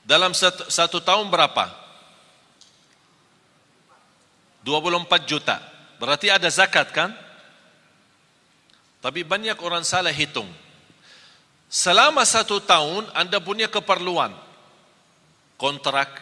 [0.03, 1.71] Dalam satu, satu tahun berapa?
[4.67, 5.61] 24 juta.
[6.03, 7.13] Berarti ada zakat kan?
[8.99, 10.49] Tapi banyak orang salah hitung.
[11.71, 14.33] Selama satu tahun anda punya keperluan.
[15.65, 16.21] Kontrak,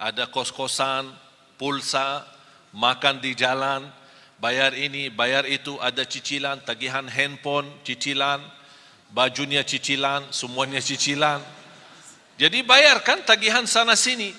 [0.00, 1.12] ada kos-kosan,
[1.60, 2.24] pulsa,
[2.72, 3.84] makan di jalan,
[4.40, 8.40] bayar ini, bayar itu, ada cicilan, tagihan handphone, cicilan,
[9.12, 11.44] bajunya cicilan, semuanya cicilan.
[12.40, 14.32] Jadi bayarkan tagihan sana sini.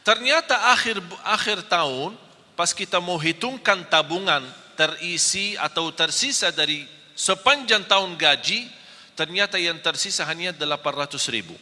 [0.00, 2.16] Ternyata akhir akhir tahun,
[2.56, 4.48] pas kita mau hitungkan tabungan
[4.80, 8.64] terisi atau tersisa dari sepanjang tahun gaji,
[9.12, 11.52] ternyata yang tersisa hanya 800 ribu.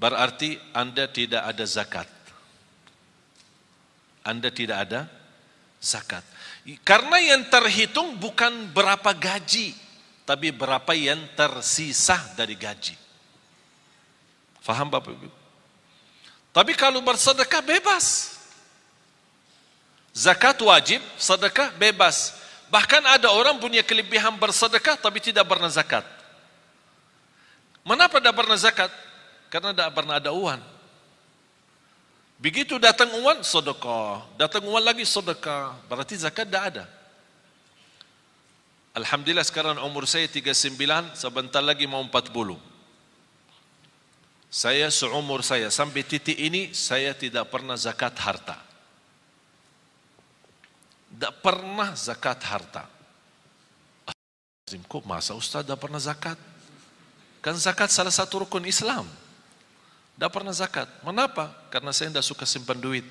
[0.00, 2.08] Berarti anda tidak ada zakat.
[4.24, 5.00] Anda tidak ada
[5.76, 6.24] zakat.
[6.80, 9.76] Karena yang terhitung bukan berapa gaji,
[10.24, 12.96] tapi berapa yang tersisa dari gaji.
[14.64, 15.28] Faham Bapak Ibu?
[16.56, 18.36] Tapi kalau bersedekah bebas.
[20.16, 22.40] Zakat wajib, sedekah bebas.
[22.72, 26.08] Bahkan ada orang punya kelebihan bersedekah tapi tidak pernah zakat.
[27.84, 29.09] Kenapa tidak pernah zakat?
[29.50, 30.62] Karena tidak pernah ada uang.
[32.40, 34.24] Begitu datang uang, sedekah.
[34.40, 35.76] Datang uang lagi, sedekah.
[35.90, 36.84] Berarti zakat tidak ada.
[38.96, 40.78] Alhamdulillah sekarang umur saya 39,
[41.18, 42.56] sebentar lagi mau 40.
[44.50, 48.58] Saya seumur saya, sampai titik ini, saya tidak pernah zakat harta.
[51.10, 52.88] Tidak pernah zakat harta.
[54.70, 56.38] Kok masa Ustaz tidak pernah zakat?
[57.42, 59.06] Kan zakat salah satu rukun Islam.
[60.20, 60.84] Tidak pernah zakat.
[61.00, 61.48] Kenapa?
[61.72, 63.08] Karena saya tidak suka simpan duit.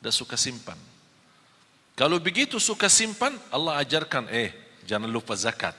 [0.00, 0.80] Tidak suka simpan.
[1.92, 4.48] Kalau begitu suka simpan, Allah ajarkan, eh,
[4.88, 5.76] jangan lupa zakat.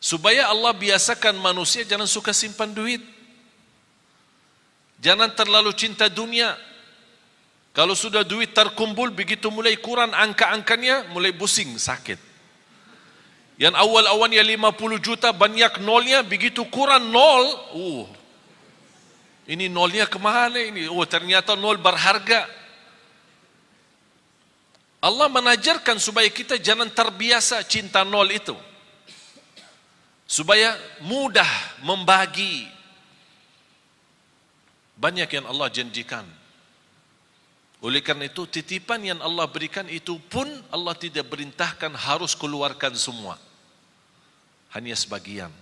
[0.00, 3.04] Supaya Allah biasakan manusia jangan suka simpan duit.
[4.96, 6.56] Jangan terlalu cinta dunia.
[7.76, 12.16] Kalau sudah duit terkumpul, begitu mulai kurang angka-angkanya, mulai pusing, sakit.
[13.60, 17.44] Yang awal-awalnya 50 juta, banyak nolnya, begitu kurang nol,
[17.76, 18.23] uh,
[19.44, 20.88] ini nolnya kemana ini?
[20.88, 22.48] Oh ternyata nol berharga.
[25.04, 28.56] Allah menajarkan supaya kita jangan terbiasa cinta nol itu.
[30.24, 30.72] Supaya
[31.04, 31.48] mudah
[31.84, 32.64] membagi.
[34.96, 36.24] Banyak yang Allah janjikan.
[37.84, 43.36] Oleh karena itu, titipan yang Allah berikan itu pun Allah tidak berintahkan harus keluarkan semua.
[44.72, 45.52] Hanya sebagian.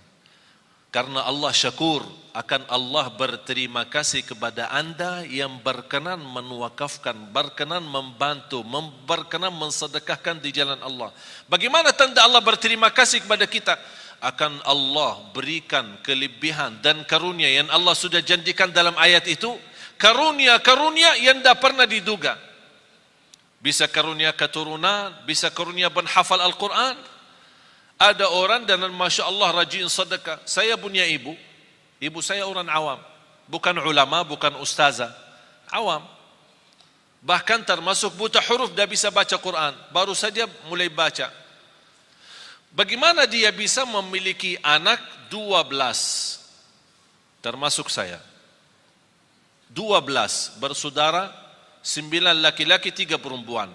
[0.93, 2.05] Karena Allah syakur
[2.37, 8.61] akan Allah berterima kasih kepada anda yang berkenan menuakafkan, berkenan membantu,
[9.09, 11.09] berkenan mensedekahkan di jalan Allah.
[11.49, 13.73] Bagaimana tanda Allah berterima kasih kepada kita?
[14.21, 19.49] Akan Allah berikan kelebihan dan karunia yang Allah sudah janjikan dalam ayat itu.
[19.97, 22.37] Karunia-karunia yang tidak pernah diduga.
[23.65, 27.12] Bisa karunia keturunan, bisa karunia benhafal Al-Quran,
[28.03, 30.43] ada orang dan Masya Allah rajin sedekah.
[30.43, 31.31] Saya punya ibu.
[32.03, 32.99] Ibu saya orang awam.
[33.47, 35.15] Bukan ulama, bukan ustazah.
[35.71, 36.03] Awam.
[37.23, 39.71] Bahkan termasuk buta huruf dia bisa baca Quran.
[39.95, 41.31] Baru saja mulai baca.
[42.75, 44.99] Bagaimana dia bisa memiliki anak
[45.31, 46.43] 12?
[47.39, 48.19] Termasuk saya.
[49.71, 51.31] 12 bersaudara,
[51.79, 53.71] 9 laki-laki, 3 perempuan.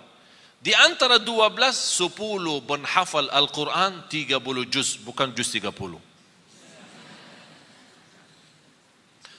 [0.58, 1.54] Di antara 12,
[1.94, 5.70] 10 menghafal Al-Quran 30 juz, bukan juz 30.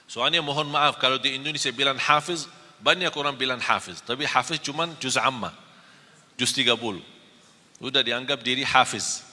[0.08, 2.48] Soalnya mohon maaf kalau di Indonesia bilang hafiz,
[2.80, 4.00] banyak orang bilang hafiz.
[4.00, 5.52] Tapi hafiz cuma juz amma,
[6.40, 7.04] juz 30.
[7.78, 9.28] Sudah dianggap diri hafiz.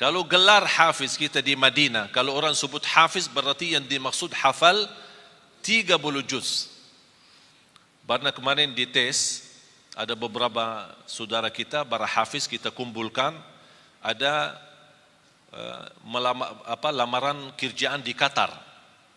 [0.00, 4.88] Kalau gelar hafiz kita di Madinah, kalau orang sebut hafiz berarti yang dimaksud hafal
[5.60, 6.72] 30 juz.
[8.08, 9.49] Karena kemarin dites,
[10.00, 13.36] ada beberapa saudara kita para hafiz kita kumpulkan.
[14.00, 14.56] Ada
[15.52, 18.48] uh, melama, apa lamaran kerjaan di Qatar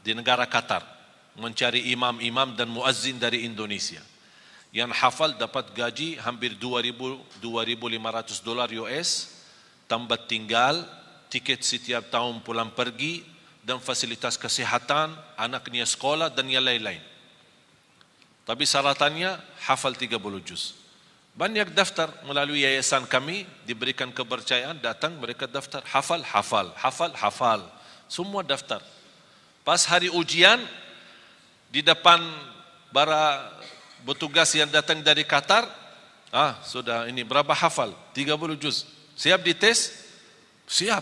[0.03, 0.83] di negara Qatar
[1.39, 4.03] mencari imam-imam dan muazzin dari Indonesia.
[4.75, 9.39] Yang hafal dapat gaji hampir 2000 2500 dolar US
[9.87, 10.83] tambah tinggal
[11.31, 13.23] tiket setiap tahun pulang pergi
[13.63, 17.12] dan fasilitas kesehatan anaknya sekolah dan yang lain-lain
[18.43, 20.75] tapi syaratannya hafal 30 juz.
[21.33, 27.61] Banyak daftar melalui yayasan kami diberikan kepercayaan datang mereka daftar hafal hafal hafal hafal
[28.05, 28.85] semua daftar.
[29.65, 30.61] Pas hari ujian
[31.73, 32.21] di depan
[32.93, 33.49] para
[34.05, 35.65] petugas yang datang dari Qatar
[36.29, 38.85] ah sudah ini berapa hafal 30 juz.
[39.17, 40.05] Siap dites?
[40.69, 41.01] Siap.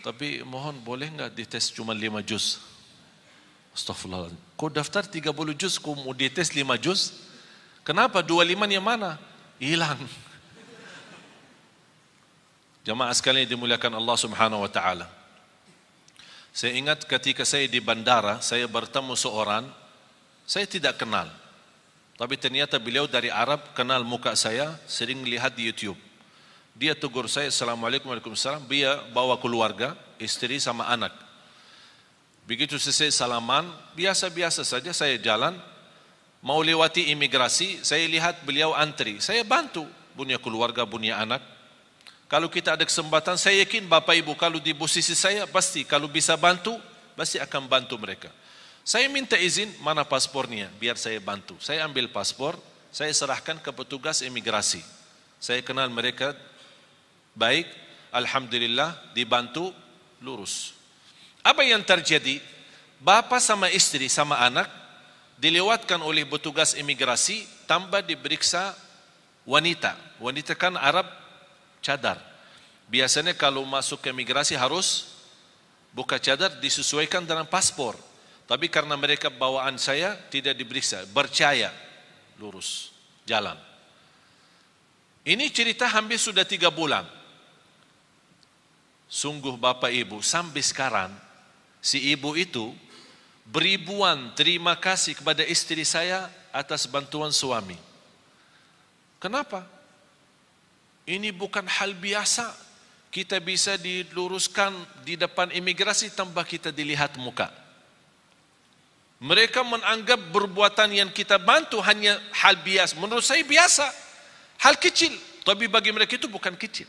[0.00, 2.58] Tapi mohon boleh enggak dites cuma 5 juz?
[3.70, 4.34] Astaghfirullah.
[4.60, 7.16] Kau daftar 30 juz, kau mau dites 5 juz?
[7.80, 8.20] Kenapa?
[8.20, 9.16] 25 yang mana?
[9.56, 9.96] Hilang.
[12.84, 15.08] Jamaah sekalian dimuliakan Allah Subhanahu wa taala.
[16.52, 19.64] Saya ingat ketika saya di bandara, saya bertemu seorang
[20.44, 21.32] saya tidak kenal.
[22.20, 25.96] Tapi ternyata beliau dari Arab kenal muka saya, sering lihat di YouTube.
[26.76, 28.68] Dia tegur saya, Assalamualaikum warahmatullahi wabarakatuh.
[28.68, 31.29] Dia bawa keluarga, istri sama anak.
[32.50, 33.62] Begitu selesai salaman,
[33.94, 35.54] biasa-biasa saja saya jalan,
[36.42, 39.22] mau lewati imigrasi, saya lihat beliau antri.
[39.22, 39.86] Saya bantu
[40.18, 41.38] punya keluarga, punya anak.
[42.26, 46.34] Kalau kita ada kesempatan, saya yakin Bapak Ibu kalau di posisi saya, pasti kalau bisa
[46.34, 46.74] bantu,
[47.14, 48.34] pasti akan bantu mereka.
[48.82, 51.54] Saya minta izin, mana paspornya, biar saya bantu.
[51.62, 52.58] Saya ambil paspor,
[52.90, 54.82] saya serahkan ke petugas imigrasi.
[55.38, 56.34] Saya kenal mereka
[57.38, 57.70] baik,
[58.10, 59.70] Alhamdulillah, dibantu,
[60.18, 60.79] lurus.
[61.40, 62.40] Apa yang terjadi?
[63.00, 64.68] Bapa sama istri sama anak
[65.40, 68.76] dilewatkan oleh petugas imigrasi tanpa diperiksa
[69.48, 69.96] wanita.
[70.20, 71.08] Wanita kan Arab
[71.80, 72.20] cadar.
[72.92, 75.16] Biasanya kalau masuk ke imigrasi harus
[75.96, 77.96] buka cadar disesuaikan dengan paspor.
[78.44, 81.70] Tapi karena mereka bawaan saya tidak diperiksa, percaya
[82.36, 82.90] lurus
[83.22, 83.54] jalan.
[85.22, 87.06] Ini cerita hampir sudah tiga bulan.
[89.06, 91.29] Sungguh Bapak Ibu sampai sekarang
[91.80, 92.72] si ibu itu
[93.48, 97.76] beribuan terima kasih kepada istri saya atas bantuan suami.
[99.20, 99.66] Kenapa?
[101.04, 102.70] Ini bukan hal biasa.
[103.10, 104.70] Kita bisa diluruskan
[105.02, 107.50] di depan imigrasi tanpa kita dilihat muka.
[109.18, 112.94] Mereka menganggap perbuatan yang kita bantu hanya hal biasa.
[112.96, 113.84] Menurut saya biasa.
[114.62, 115.12] Hal kecil.
[115.42, 116.86] Tapi bagi mereka itu bukan kecil.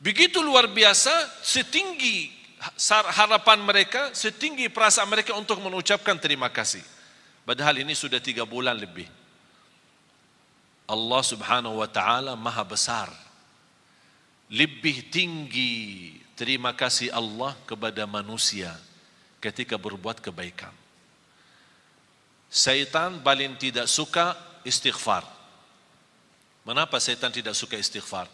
[0.00, 1.12] Begitu luar biasa,
[1.44, 2.39] setinggi
[3.16, 6.84] harapan mereka, setinggi perasaan mereka untuk mengucapkan terima kasih.
[7.48, 9.08] Padahal ini sudah tiga bulan lebih.
[10.84, 13.08] Allah subhanahu wa ta'ala maha besar.
[14.50, 18.74] Lebih tinggi terima kasih Allah kepada manusia
[19.38, 20.74] ketika berbuat kebaikan.
[22.50, 24.34] Syaitan paling tidak suka
[24.66, 25.22] istighfar.
[26.66, 28.30] Kenapa setan tidak suka istighfar?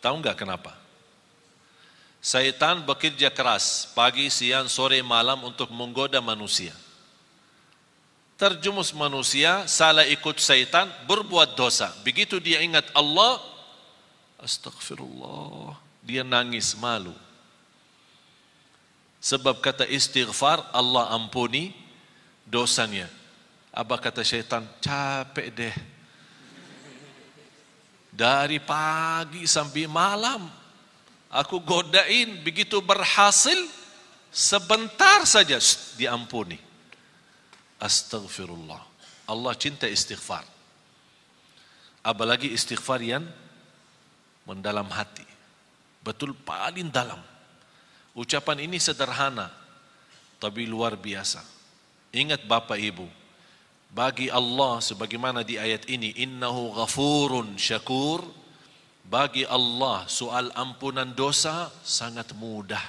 [0.00, 0.83] Tahu enggak kenapa?
[2.24, 6.72] Setan bekerja keras pagi, siang, sore, malam untuk menggoda manusia.
[8.40, 11.92] Terjumus manusia, salah ikut setan, berbuat dosa.
[12.00, 13.44] Begitu dia ingat Allah,
[14.40, 17.12] astagfirullah, dia nangis malu.
[19.20, 21.76] Sebab kata istighfar, Allah ampuni
[22.48, 23.04] dosanya.
[23.68, 24.64] Apa kata syaitan?
[24.80, 25.76] Capek deh.
[28.08, 30.63] Dari pagi sampai malam,
[31.34, 33.58] aku godain begitu berhasil
[34.30, 35.58] sebentar saja
[35.98, 36.62] diampuni.
[37.82, 38.78] Astaghfirullah.
[39.26, 40.46] Allah cinta istighfar.
[42.06, 43.26] Apalagi istighfar yang
[44.46, 45.26] mendalam hati?
[46.04, 47.18] Betul paling dalam.
[48.14, 49.50] Ucapan ini sederhana
[50.38, 51.42] tapi luar biasa.
[52.14, 53.08] Ingat Bapak Ibu
[53.90, 58.22] bagi Allah sebagaimana di ayat ini innahu ghafurun syakur
[59.04, 62.82] bagi Allah soal ampunan dosa sangat mudah.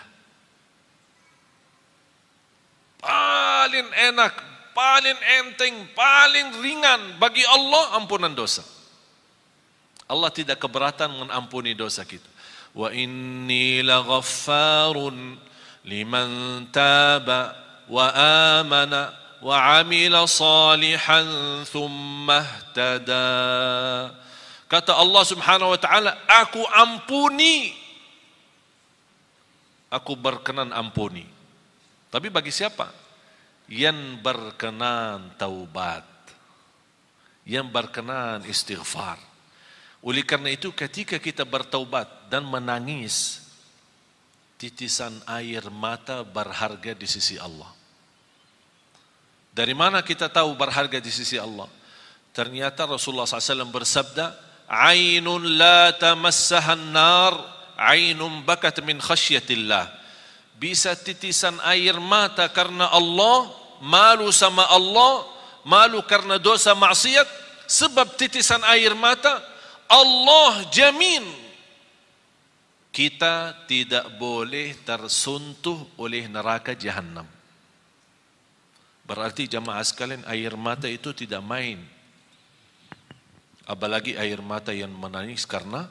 [3.04, 4.34] Paling enak,
[4.74, 8.66] paling enteng, paling ringan bagi Allah ampunan dosa.
[10.06, 12.26] Allah tidak keberatan mengampuni dosa kita.
[12.74, 15.38] Wa inni laghaffarun
[15.86, 16.30] liman
[16.74, 17.54] taba
[17.86, 18.10] wa
[18.60, 24.25] amana wa amila salihan thumma ihtada.
[24.66, 27.86] Kata Allah Subhanahu wa taala, "Aku ampuni."
[29.94, 31.24] Aku berkenan ampuni.
[32.10, 32.90] Tapi bagi siapa?
[33.70, 36.04] Yang berkenan taubat.
[37.46, 39.22] Yang berkenan istighfar.
[40.06, 43.46] Oleh karena itu ketika kita bertaubat dan menangis
[44.60, 47.70] titisan air mata berharga di sisi Allah.
[49.56, 51.72] Dari mana kita tahu berharga di sisi Allah?
[52.36, 54.36] Ternyata Rasulullah SAW bersabda,
[54.70, 57.34] ainun la tamassaha an-nar
[57.78, 59.92] ainun bakat min khasyatillah.
[60.56, 63.52] Bisa titisan air mata karena Allah
[63.84, 65.28] malu sama Allah
[65.68, 67.28] malu karena dosa maksiat
[67.66, 69.42] sebab titisan air mata
[69.90, 71.26] Allah jamin
[72.96, 77.28] kita tidak boleh tersuntuh oleh neraka jahanam
[79.04, 81.82] berarti jamaah sekalian air mata itu tidak main
[83.66, 85.90] apalagi air mata yang menangis karena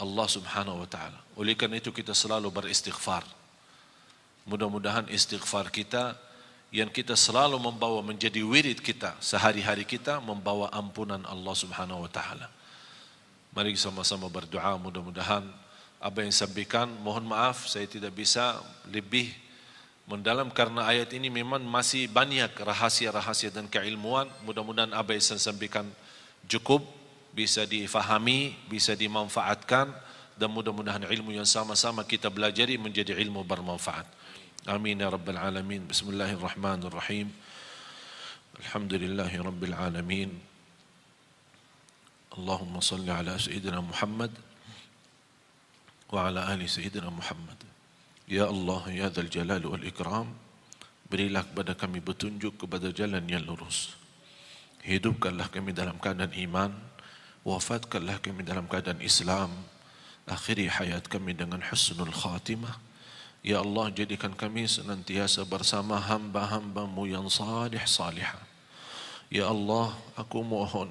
[0.00, 1.18] Allah Subhanahu wa taala.
[1.36, 3.24] Oleh karena itu kita selalu beristighfar.
[4.48, 6.16] Mudah-mudahan istighfar kita
[6.72, 12.48] yang kita selalu membawa menjadi wirid kita sehari-hari kita membawa ampunan Allah Subhanahu wa taala.
[13.50, 15.42] Mari sama-sama berdoa mudah-mudahan
[16.00, 18.56] apa yang sampaikan mohon maaf saya tidak bisa
[18.88, 19.28] lebih
[20.08, 25.84] mendalam karena ayat ini memang masih banyak rahasia-rahasia dan keilmuan mudah-mudahan apa yang saya sampaikan
[26.46, 26.84] cukup
[27.34, 29.92] bisa difahami, bisa dimanfaatkan
[30.40, 34.08] dan mudah-mudahan ilmu yang sama-sama kita belajari menjadi ilmu bermanfaat.
[34.64, 35.84] Amin ya rabbal alamin.
[35.84, 37.32] Bismillahirrahmanirrahim.
[38.60, 40.30] Alhamdulillahi rabbil alamin.
[42.36, 44.32] Allahumma salli ala sayyidina Muhammad
[46.08, 47.56] wa ala ali sayyidina Muhammad.
[48.30, 50.30] Ya Allah, ya Dzal Jalal wal Ikram,
[51.10, 53.99] berilah kepada kami petunjuk kepada jalan yang lurus.
[54.80, 56.72] Hidupkanlah kami dalam keadaan iman.
[57.44, 59.52] Wafatkanlah kami dalam keadaan Islam.
[60.24, 62.80] Akhiri hayat kami dengan husnul khatimah.
[63.40, 68.36] Ya Allah jadikan kami senantiasa bersama hamba-hambamu yang salih salihah.
[69.32, 70.90] Ya Allah aku mohon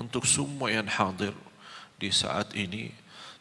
[0.00, 1.36] Untuk semua yang hadir
[2.00, 2.88] di saat ini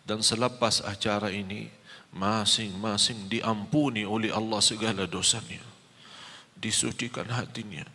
[0.04, 1.72] Dan selepas acara ini
[2.12, 5.64] Masing-masing diampuni oleh Allah segala dosanya.
[6.60, 7.95] Disucikan hatinya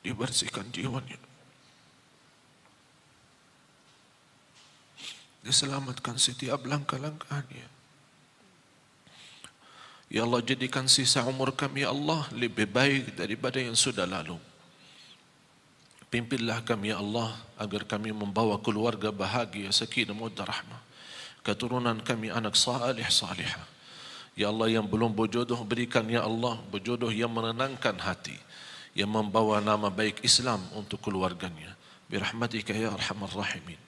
[0.00, 1.18] dibersihkan jiwanya.
[5.40, 7.68] Diselamatkan setiap langkah-langkahnya.
[10.10, 14.36] Ya Allah jadikan sisa umur kami ya Allah lebih baik daripada yang sudah lalu.
[16.10, 20.82] Pimpinlah kami ya Allah agar kami membawa keluarga bahagia sakinah mawaddah rahmah.
[21.46, 23.64] Keturunan kami anak salih salihah.
[24.34, 28.34] Ya Allah yang belum berjodoh berikan ya Allah berjodoh yang menenangkan hati
[29.00, 31.72] yang membawa nama baik Islam untuk keluarganya.
[32.12, 33.80] Birahmatika ya arhamar rahimin.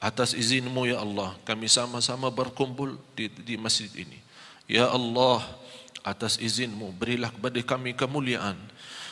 [0.00, 4.16] Atas izinmu ya Allah, kami sama-sama berkumpul di, di masjid ini.
[4.64, 5.44] Ya Allah,
[6.00, 8.56] atas izinmu berilah kepada kami kemuliaan.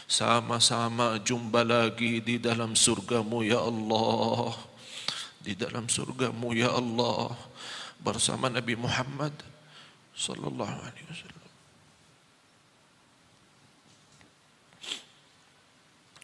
[0.09, 4.57] Sama-sama jumpa lagi di dalam surgamu ya Allah.
[5.40, 7.32] Di dalam surgamu ya Allah.
[8.00, 9.32] Bersama Nabi Muhammad
[10.16, 11.32] sallallahu alaihi wasallam.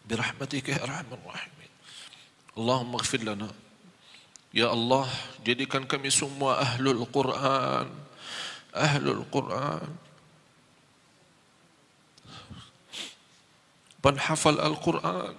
[0.08, 1.72] برحمتك يا أرحم الراحمين.
[2.58, 3.50] اللهم اغفر لنا.
[4.54, 5.08] يا الله
[5.44, 7.88] جدكن كم يسمى أهل القرآن.
[8.74, 9.96] أهل القرآن.
[14.04, 15.34] من حفل القرآن.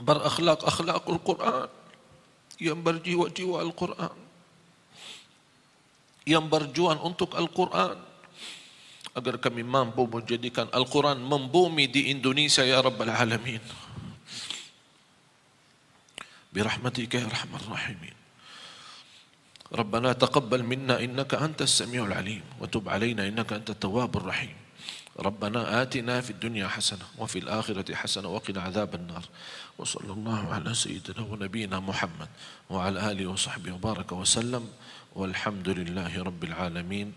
[0.00, 1.68] بر أخلاق أخلاق القرآن.
[2.60, 4.18] ينبر جوا جوا القرآن.
[6.26, 7.98] ينبر جوان انطق القرآن.
[9.16, 13.64] Agar kami mampu menjadikan Al-Quran membumi di Indonesia, Ya Rabbal Alamin.
[16.56, 18.16] برحمتك يا ارحم الراحمين
[19.72, 24.56] ربنا تقبل منا انك انت السميع العليم وتب علينا انك انت التواب الرحيم
[25.20, 29.24] ربنا آتنا في الدنيا حسنة وفي الآخرة حسنة وقنا عذاب النار
[29.78, 32.28] وصلى الله على سيدنا ونبينا محمد
[32.70, 34.68] وعلى آله وصحبه وبارك وسلم
[35.16, 37.12] والحمد لله رب العالمين.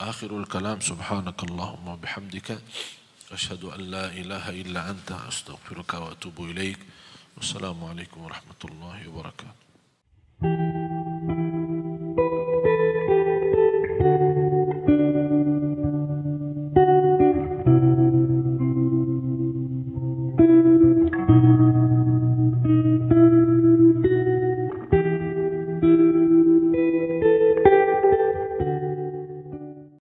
[0.00, 2.60] آخر الكلام سبحانك اللهم وبحمدك
[3.32, 6.78] أشهد أن لا إله إلا أنت أستغفرك وأتوب إليك.
[7.36, 10.87] والسلام عليكم ورحمة الله وبركاته.